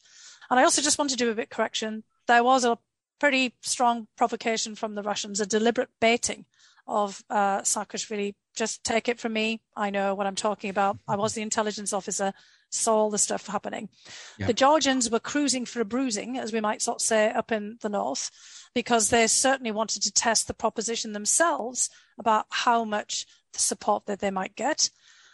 [0.51, 2.03] And I also just want to do a bit correction.
[2.27, 2.77] There was a
[3.19, 6.45] pretty strong provocation from the Russians, a deliberate baiting
[6.91, 8.35] of uh, Saakashvili.
[8.55, 9.61] Just take it from me.
[9.75, 10.97] I know what I'm talking about.
[11.07, 12.33] I was the intelligence officer
[12.71, 13.89] saw all the stuff happening.
[14.37, 14.47] Yeah.
[14.47, 17.77] The Georgians were cruising for a bruising, as we might sort of say up in
[17.81, 18.31] the north,
[18.73, 24.31] because they certainly wanted to test the proposition themselves about how much support that they
[24.31, 24.89] might get.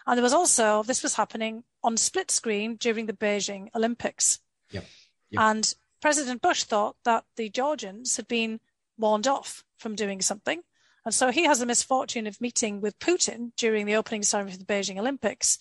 [0.06, 4.40] And there was also, this was happening on split screen during the Beijing Olympics.
[4.72, 4.86] Yep.
[5.32, 5.42] Yep.
[5.42, 8.60] And President Bush thought that the Georgians had been
[8.98, 10.62] warned off from doing something.
[11.08, 14.60] And so he has the misfortune of meeting with Putin during the opening ceremony of
[14.60, 15.58] the Beijing Olympics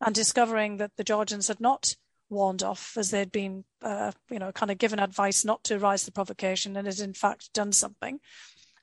[0.00, 1.96] and discovering that the Georgians had not
[2.30, 6.06] warned off as they'd been, uh, you know, kind of given advice not to rise
[6.06, 8.20] the provocation and had in fact done something.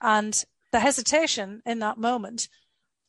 [0.02, 0.40] And
[0.72, 2.48] the hesitation in that moment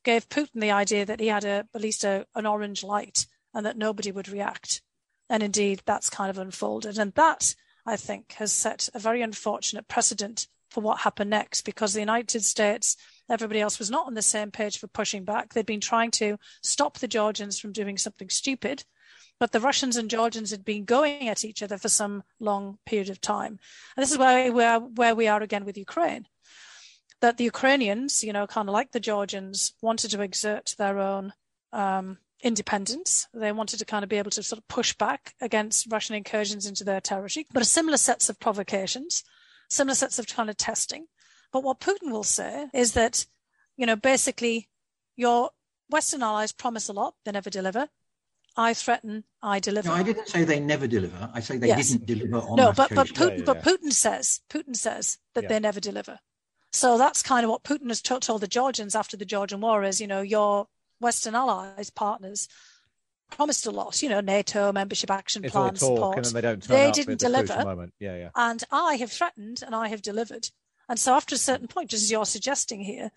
[0.03, 3.67] gave Putin the idea that he had a, at least a, an orange light and
[3.67, 4.81] that nobody would react.
[5.29, 6.99] And indeed, that's kind of unfolded.
[6.99, 11.95] And that, I think, has set a very unfortunate precedent for what happened next because
[11.95, 12.97] the United States
[13.31, 15.53] Everybody else was not on the same page for pushing back.
[15.55, 18.85] They'd been trying to stop the Georgians from doing something stupid,
[19.41, 23.09] but the Russians and Georgians had been going at each other for some long period
[23.09, 23.59] of time.
[23.97, 26.27] And this is where we are, where we are again with Ukraine.
[27.21, 31.33] That the Ukrainians, you know, kind of like the Georgians, wanted to exert their own
[31.73, 33.27] um, independence.
[33.33, 36.67] They wanted to kind of be able to sort of push back against Russian incursions
[36.67, 39.25] into their territory, but a similar sets of provocations,
[39.71, 41.07] similar sets of kind of testing.
[41.53, 43.27] But what Putin will say is that,
[43.77, 44.69] you know, basically
[45.17, 45.51] your
[45.91, 47.89] Western allies promise a lot, they never deliver.
[48.57, 49.89] I threaten, I deliver.
[49.89, 51.31] No, I didn't say they never deliver.
[51.35, 51.91] I say they yes.
[51.91, 53.45] didn't deliver on No, but, but Putin, yeah, yeah.
[53.45, 55.49] but Putin says, Putin says that yeah.
[55.49, 56.21] they never deliver.
[56.73, 59.83] So that's kind of what Putin has t- told the Georgians after the Georgian war
[59.85, 60.67] is, you know, your
[61.01, 62.49] Western allies, partners,
[63.31, 66.19] promised a lot, you know, NATO membership action it's plan support.
[66.19, 67.65] And they don't they didn't deliver.
[67.65, 67.95] Moment.
[67.99, 68.31] Yeah, yeah.
[68.35, 70.49] And I have threatened and I have delivered.
[70.89, 73.11] And so after a certain point, just as you're suggesting here,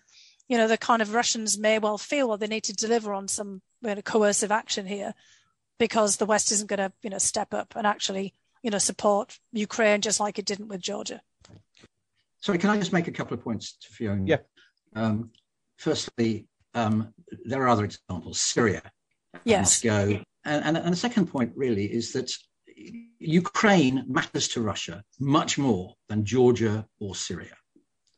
[0.48, 3.28] you know, the kind of Russians may well feel well they need to deliver on
[3.28, 5.14] some you know, coercive action here
[5.78, 9.38] because the West isn't going to, you know, step up and actually, you know, support
[9.52, 11.20] Ukraine just like it didn't with Georgia.
[12.40, 14.22] Sorry, can I just make a couple of points to Fiona?
[14.24, 14.38] Yeah.
[14.94, 15.30] Um,
[15.76, 17.12] firstly, um,
[17.44, 18.82] there are other examples, Syria,
[19.44, 19.80] yes.
[19.80, 20.20] Go.
[20.44, 22.32] And, and, and the second point really is that
[23.18, 27.56] Ukraine matters to Russia much more than Georgia or Syria.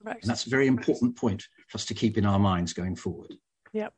[0.03, 0.19] Right.
[0.21, 3.35] And that's a very important point for us to keep in our minds going forward.
[3.73, 3.93] Yep.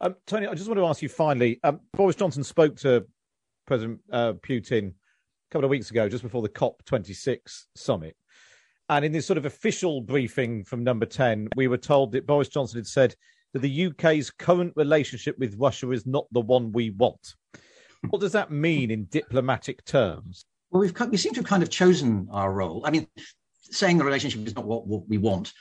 [0.00, 1.58] Um, Tony, I just want to ask you finally.
[1.64, 3.06] Um, Boris Johnson spoke to
[3.66, 7.38] President uh, Putin a couple of weeks ago, just before the COP26
[7.74, 8.16] summit.
[8.88, 12.48] And in this sort of official briefing from number 10, we were told that Boris
[12.48, 13.14] Johnson had said
[13.56, 17.34] that the UK's current relationship with Russia is not the one we want.
[18.10, 20.44] What does that mean in diplomatic terms?
[20.70, 22.82] Well, we've we seem to have kind of chosen our role.
[22.84, 23.06] I mean,
[23.62, 25.52] saying the relationship is not what, what we want,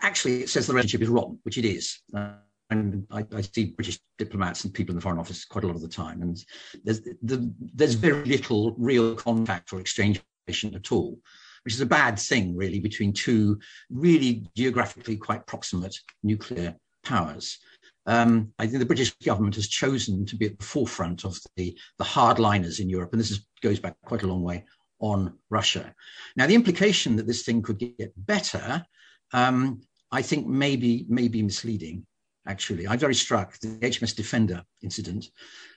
[0.00, 2.00] actually it says the relationship is rotten, which it is.
[2.14, 2.32] Uh,
[2.70, 5.76] and I, I, see British diplomats and people in the Foreign Office quite a lot
[5.76, 6.42] of the time, and
[6.82, 11.18] there's the, there's very little real contact or exchange at all,
[11.64, 13.58] which is a bad thing, really, between two
[13.90, 17.58] really geographically quite proximate nuclear powers.
[18.06, 21.76] Um, I think the British government has chosen to be at the forefront of the,
[21.98, 24.64] the hardliners in Europe, and this is, goes back quite a long way
[24.98, 25.94] on Russia.
[26.36, 28.84] Now, the implication that this thing could get better,
[29.32, 32.06] um, I think, may be, may be misleading
[32.46, 32.88] actually.
[32.88, 35.26] I'm very struck the HMS Defender incident,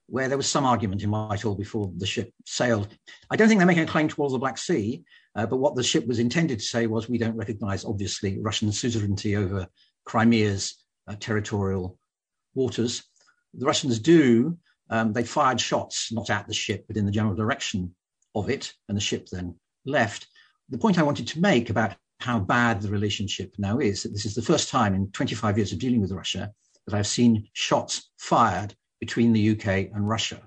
[0.08, 2.88] where there was some argument in Whitehall before the ship sailed.
[3.30, 5.04] I don't think they're making a claim towards the Black Sea,
[5.36, 8.72] uh, but what the ship was intended to say was we don't recognize, obviously, Russian
[8.72, 9.68] suzerainty over
[10.06, 11.98] Crimea's uh, territorial
[12.54, 13.04] waters.
[13.54, 14.58] The Russians do.
[14.90, 17.96] Um, they fired shots, not at the ship, but in the general direction
[18.36, 20.28] of it, and the ship then left.
[20.70, 24.04] The point I wanted to make about how bad the relationship now is.
[24.04, 26.52] That this is the first time in 25 years of dealing with Russia
[26.86, 30.42] that I've seen shots fired between the UK and Russia.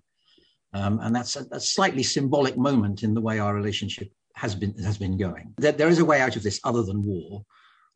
[0.72, 4.76] Um, and that's a, a, slightly symbolic moment in the way our relationship has been
[4.82, 5.54] has been going.
[5.56, 7.44] There, there is a way out of this other than war,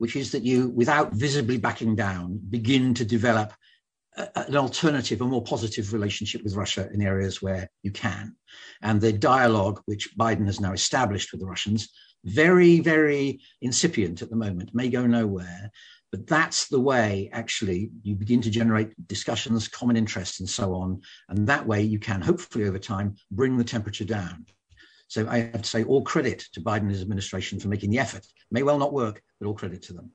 [0.02, 3.52] which is that you, without visibly backing down, begin to develop
[4.16, 8.34] a, an alternative, a more positive relationship with Russia in areas where you can.
[8.82, 11.88] And the dialogue which Biden has now established with the Russians
[12.24, 15.70] very, very incipient at the moment, may go nowhere.
[16.10, 21.00] But that's the way, actually, you begin to generate discussions, common interests, and so on.
[21.28, 24.46] And that way, you can hopefully over time bring the temperature down.
[25.12, 27.98] So I have to say all credit to Biden and his administration for making the
[27.98, 28.26] effort.
[28.50, 30.10] May well not work, but all credit to them.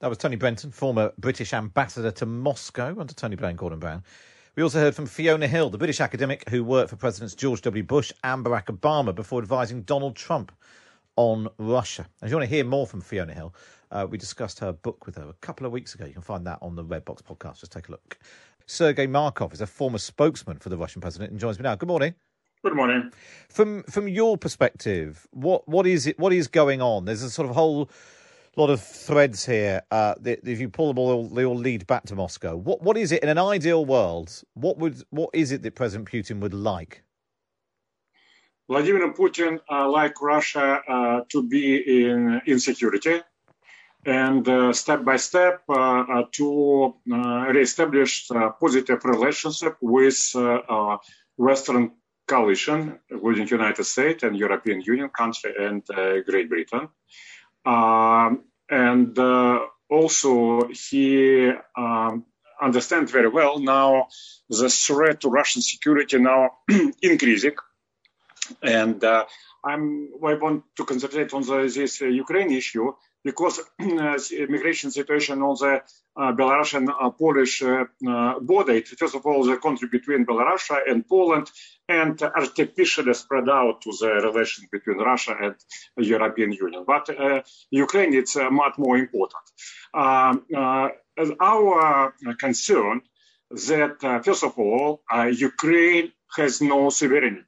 [0.00, 4.04] That was Tony Brenton, former British ambassador to Moscow under Tony Blair and Gordon Brown.
[4.54, 7.82] We also heard from Fiona Hill, the British academic who worked for Presidents George W.
[7.82, 10.52] Bush and Barack Obama before advising Donald Trump
[11.16, 12.06] on Russia.
[12.22, 13.54] If you want to hear more from Fiona Hill,
[13.90, 16.04] uh, we discussed her book with her a couple of weeks ago.
[16.04, 17.60] You can find that on the Red Box podcast.
[17.60, 18.18] Just take a look.
[18.66, 21.74] Sergei Markov is a former spokesman for the Russian president and joins me now.
[21.74, 22.14] Good morning.
[22.62, 23.10] Good morning.
[23.48, 26.16] From from your perspective, what what is it?
[26.16, 27.06] What is going on?
[27.06, 27.90] There's a sort of whole
[28.54, 29.82] lot of threads here.
[29.90, 32.54] Uh, that if you pull them all, they all lead back to Moscow.
[32.54, 34.44] What what is it in an ideal world?
[34.54, 37.02] What would what is it that President Putin would like?
[38.68, 43.22] Vladimir Putin, uh, like Russia, uh, to be in insecurity
[44.06, 47.16] and uh, step by step uh, uh, to uh,
[47.52, 48.28] reestablish
[48.60, 50.36] positive relationship with
[51.36, 51.90] Western
[52.26, 55.84] coalition, including United States and European Union country and
[56.26, 56.88] Great Britain.
[57.64, 59.18] Um, and
[59.88, 62.24] also he um,
[62.60, 64.08] understands very well now
[64.48, 66.50] the threat to Russian security now
[67.02, 67.56] increasing
[68.62, 69.24] and uh,
[69.64, 72.92] I want to concentrate on the, this uh, Ukraine issue
[73.24, 75.82] because uh, immigration situation on the
[76.14, 77.08] uh, Belarusian uh,
[78.10, 81.50] uh, border, it, first of all, the country between Belarus and Poland,
[81.88, 85.54] and artificially spread out to the relation between Russia and
[85.96, 86.84] European Union.
[86.86, 87.08] But
[87.70, 89.42] Ukraine, it's much more important.
[89.92, 90.46] Um,
[91.40, 93.02] our concern
[93.50, 95.02] that, first of all,
[95.32, 97.44] Ukraine has no sovereignty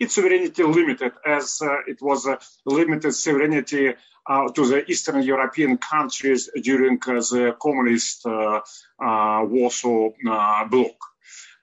[0.00, 3.94] its sovereignty limited as uh, it was a limited sovereignty
[4.26, 8.60] uh, to the Eastern European countries during uh, the communist uh,
[8.98, 10.96] uh, Warsaw uh, bloc.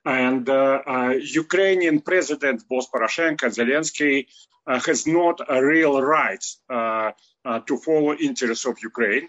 [0.05, 0.47] And
[1.43, 4.27] Ukrainian President both Poroshenko and Zelensky
[4.65, 9.27] has not a real right to follow interests of Ukraine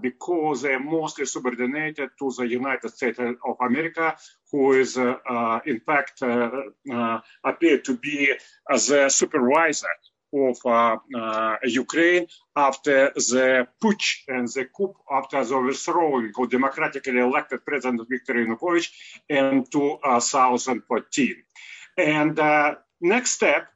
[0.00, 4.16] because they're mostly subordinated to the United States of America,
[4.50, 6.50] who is, uh, uh, in fact, uh,
[6.92, 8.32] uh appeared to be
[8.68, 9.88] the supervisor
[10.32, 17.18] of uh, uh, Ukraine after the putsch and the coup after the overthrowing of democratically
[17.18, 18.88] elected President Viktor Yanukovych
[19.28, 21.34] in 2014.
[21.96, 22.40] And
[23.00, 23.68] next step,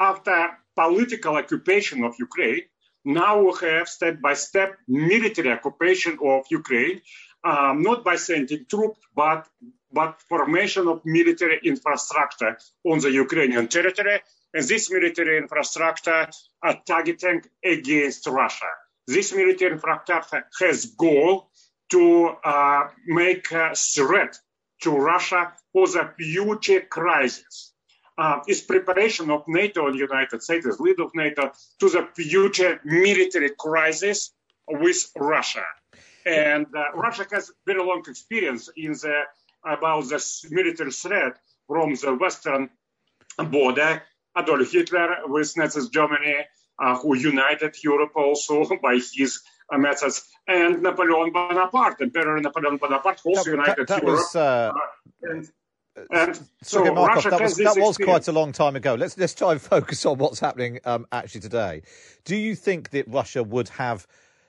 [0.00, 2.62] after political occupation of Ukraine,
[3.04, 7.00] now we have step by step military occupation of Ukraine,
[7.44, 9.48] um, not by sending troops, but
[9.92, 14.20] but formation of military infrastructure on the Ukrainian territory.
[14.54, 16.28] And this military infrastructure
[16.62, 18.70] are targeting against Russia.
[19.06, 21.50] This military infrastructure has goal
[21.90, 24.38] to uh, make a threat
[24.82, 27.69] to Russia for the future crisis
[28.20, 31.50] uh, is preparation of NATO and United States as lead of NATO
[31.80, 34.32] to the future military crisis
[34.68, 35.64] with Russia.
[36.26, 39.16] And uh, Russia has very long experience in the
[39.64, 41.34] about the military threat
[41.66, 42.62] from the western
[43.54, 44.02] border.
[44.38, 46.36] Adolf Hitler with Nazi Germany,
[46.78, 49.40] uh, who united Europe also by his
[49.72, 50.16] uh, methods,
[50.46, 54.18] and Napoleon Bonaparte, Emperor Napoleon Bonaparte, also That- united that Europe.
[54.18, 54.72] was, uh,
[55.22, 55.48] and,
[56.10, 58.94] and so Sergei Markov, Russia that was, that was quite a long time ago.
[58.94, 61.82] Let's let's try and focus on what's happening um, actually today.
[62.24, 64.06] Do you think that Russia would have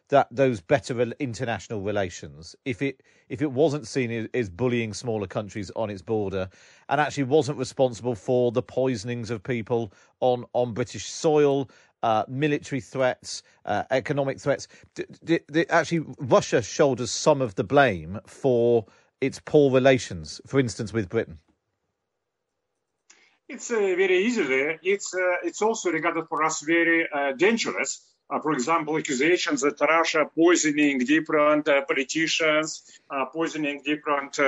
[0.10, 5.26] that those better international relations if it if it wasn't seen as, as bullying smaller
[5.28, 6.50] countries on its border
[6.90, 11.70] and actually wasn't responsible for the poisonings of people on on British soil?
[12.04, 14.68] Uh, military threats, uh, economic threats.
[14.96, 18.88] D- d- d- actually, Russia shoulders some of the blame for
[19.22, 21.40] its poor relations, for instance, with Britain.
[23.48, 24.80] It's uh, very easily.
[24.82, 28.02] It's uh, it's also regarded for us very uh, dangerous.
[28.30, 34.40] Uh, for example, accusations that Russia poisoning different uh, politicians, uh, poisoning different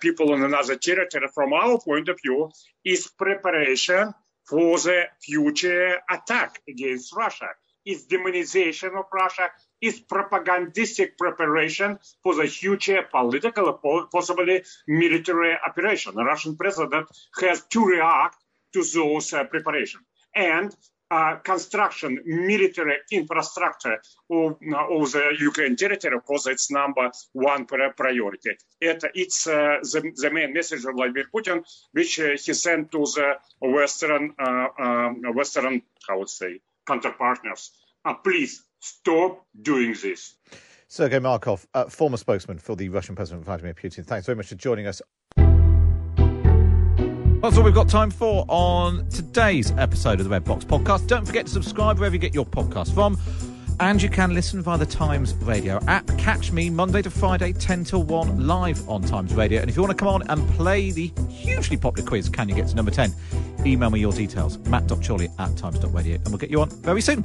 [0.00, 1.28] people in another territory.
[1.32, 2.50] From our point of view,
[2.84, 4.12] is preparation
[4.44, 7.50] for the future attack against Russia.
[7.84, 9.48] It's demonization of Russia.
[9.80, 13.72] It's propagandistic preparation for the future political,
[14.12, 16.14] possibly military operation.
[16.14, 17.08] The Russian president
[17.40, 18.36] has to react
[18.72, 20.00] to those uh, preparation
[20.34, 20.74] and
[21.10, 24.00] uh, construction military infrastructure
[24.30, 28.50] of, of the Ukraine territory, of course, it's number one priority.
[28.80, 32.98] It, it's uh, the, the main message of Vladimir Putin, which uh, he sent to
[32.98, 37.70] the Western, uh, um, Western, how would say, counterpartners.
[38.04, 40.34] Uh, please stop doing this.
[40.88, 44.04] Sergei Markov, uh, former spokesman for the Russian President Vladimir Putin.
[44.04, 45.00] Thanks very much for joining us.
[47.42, 51.06] That's all we've got time for on today's episode of the Red Box Podcast.
[51.06, 53.18] Don't forget to subscribe wherever you get your podcast from.
[53.78, 56.06] And you can listen via the Times Radio app.
[56.18, 59.62] Catch me Monday to Friday, 10 till 1, live on Times Radio.
[59.62, 62.54] And if you want to come on and play the hugely popular quiz, Can You
[62.54, 63.14] Get to Number 10?
[63.64, 67.24] Email me your details, matt.chorley at times.radio, and we'll get you on very soon.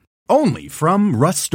[0.31, 1.53] Only from Rust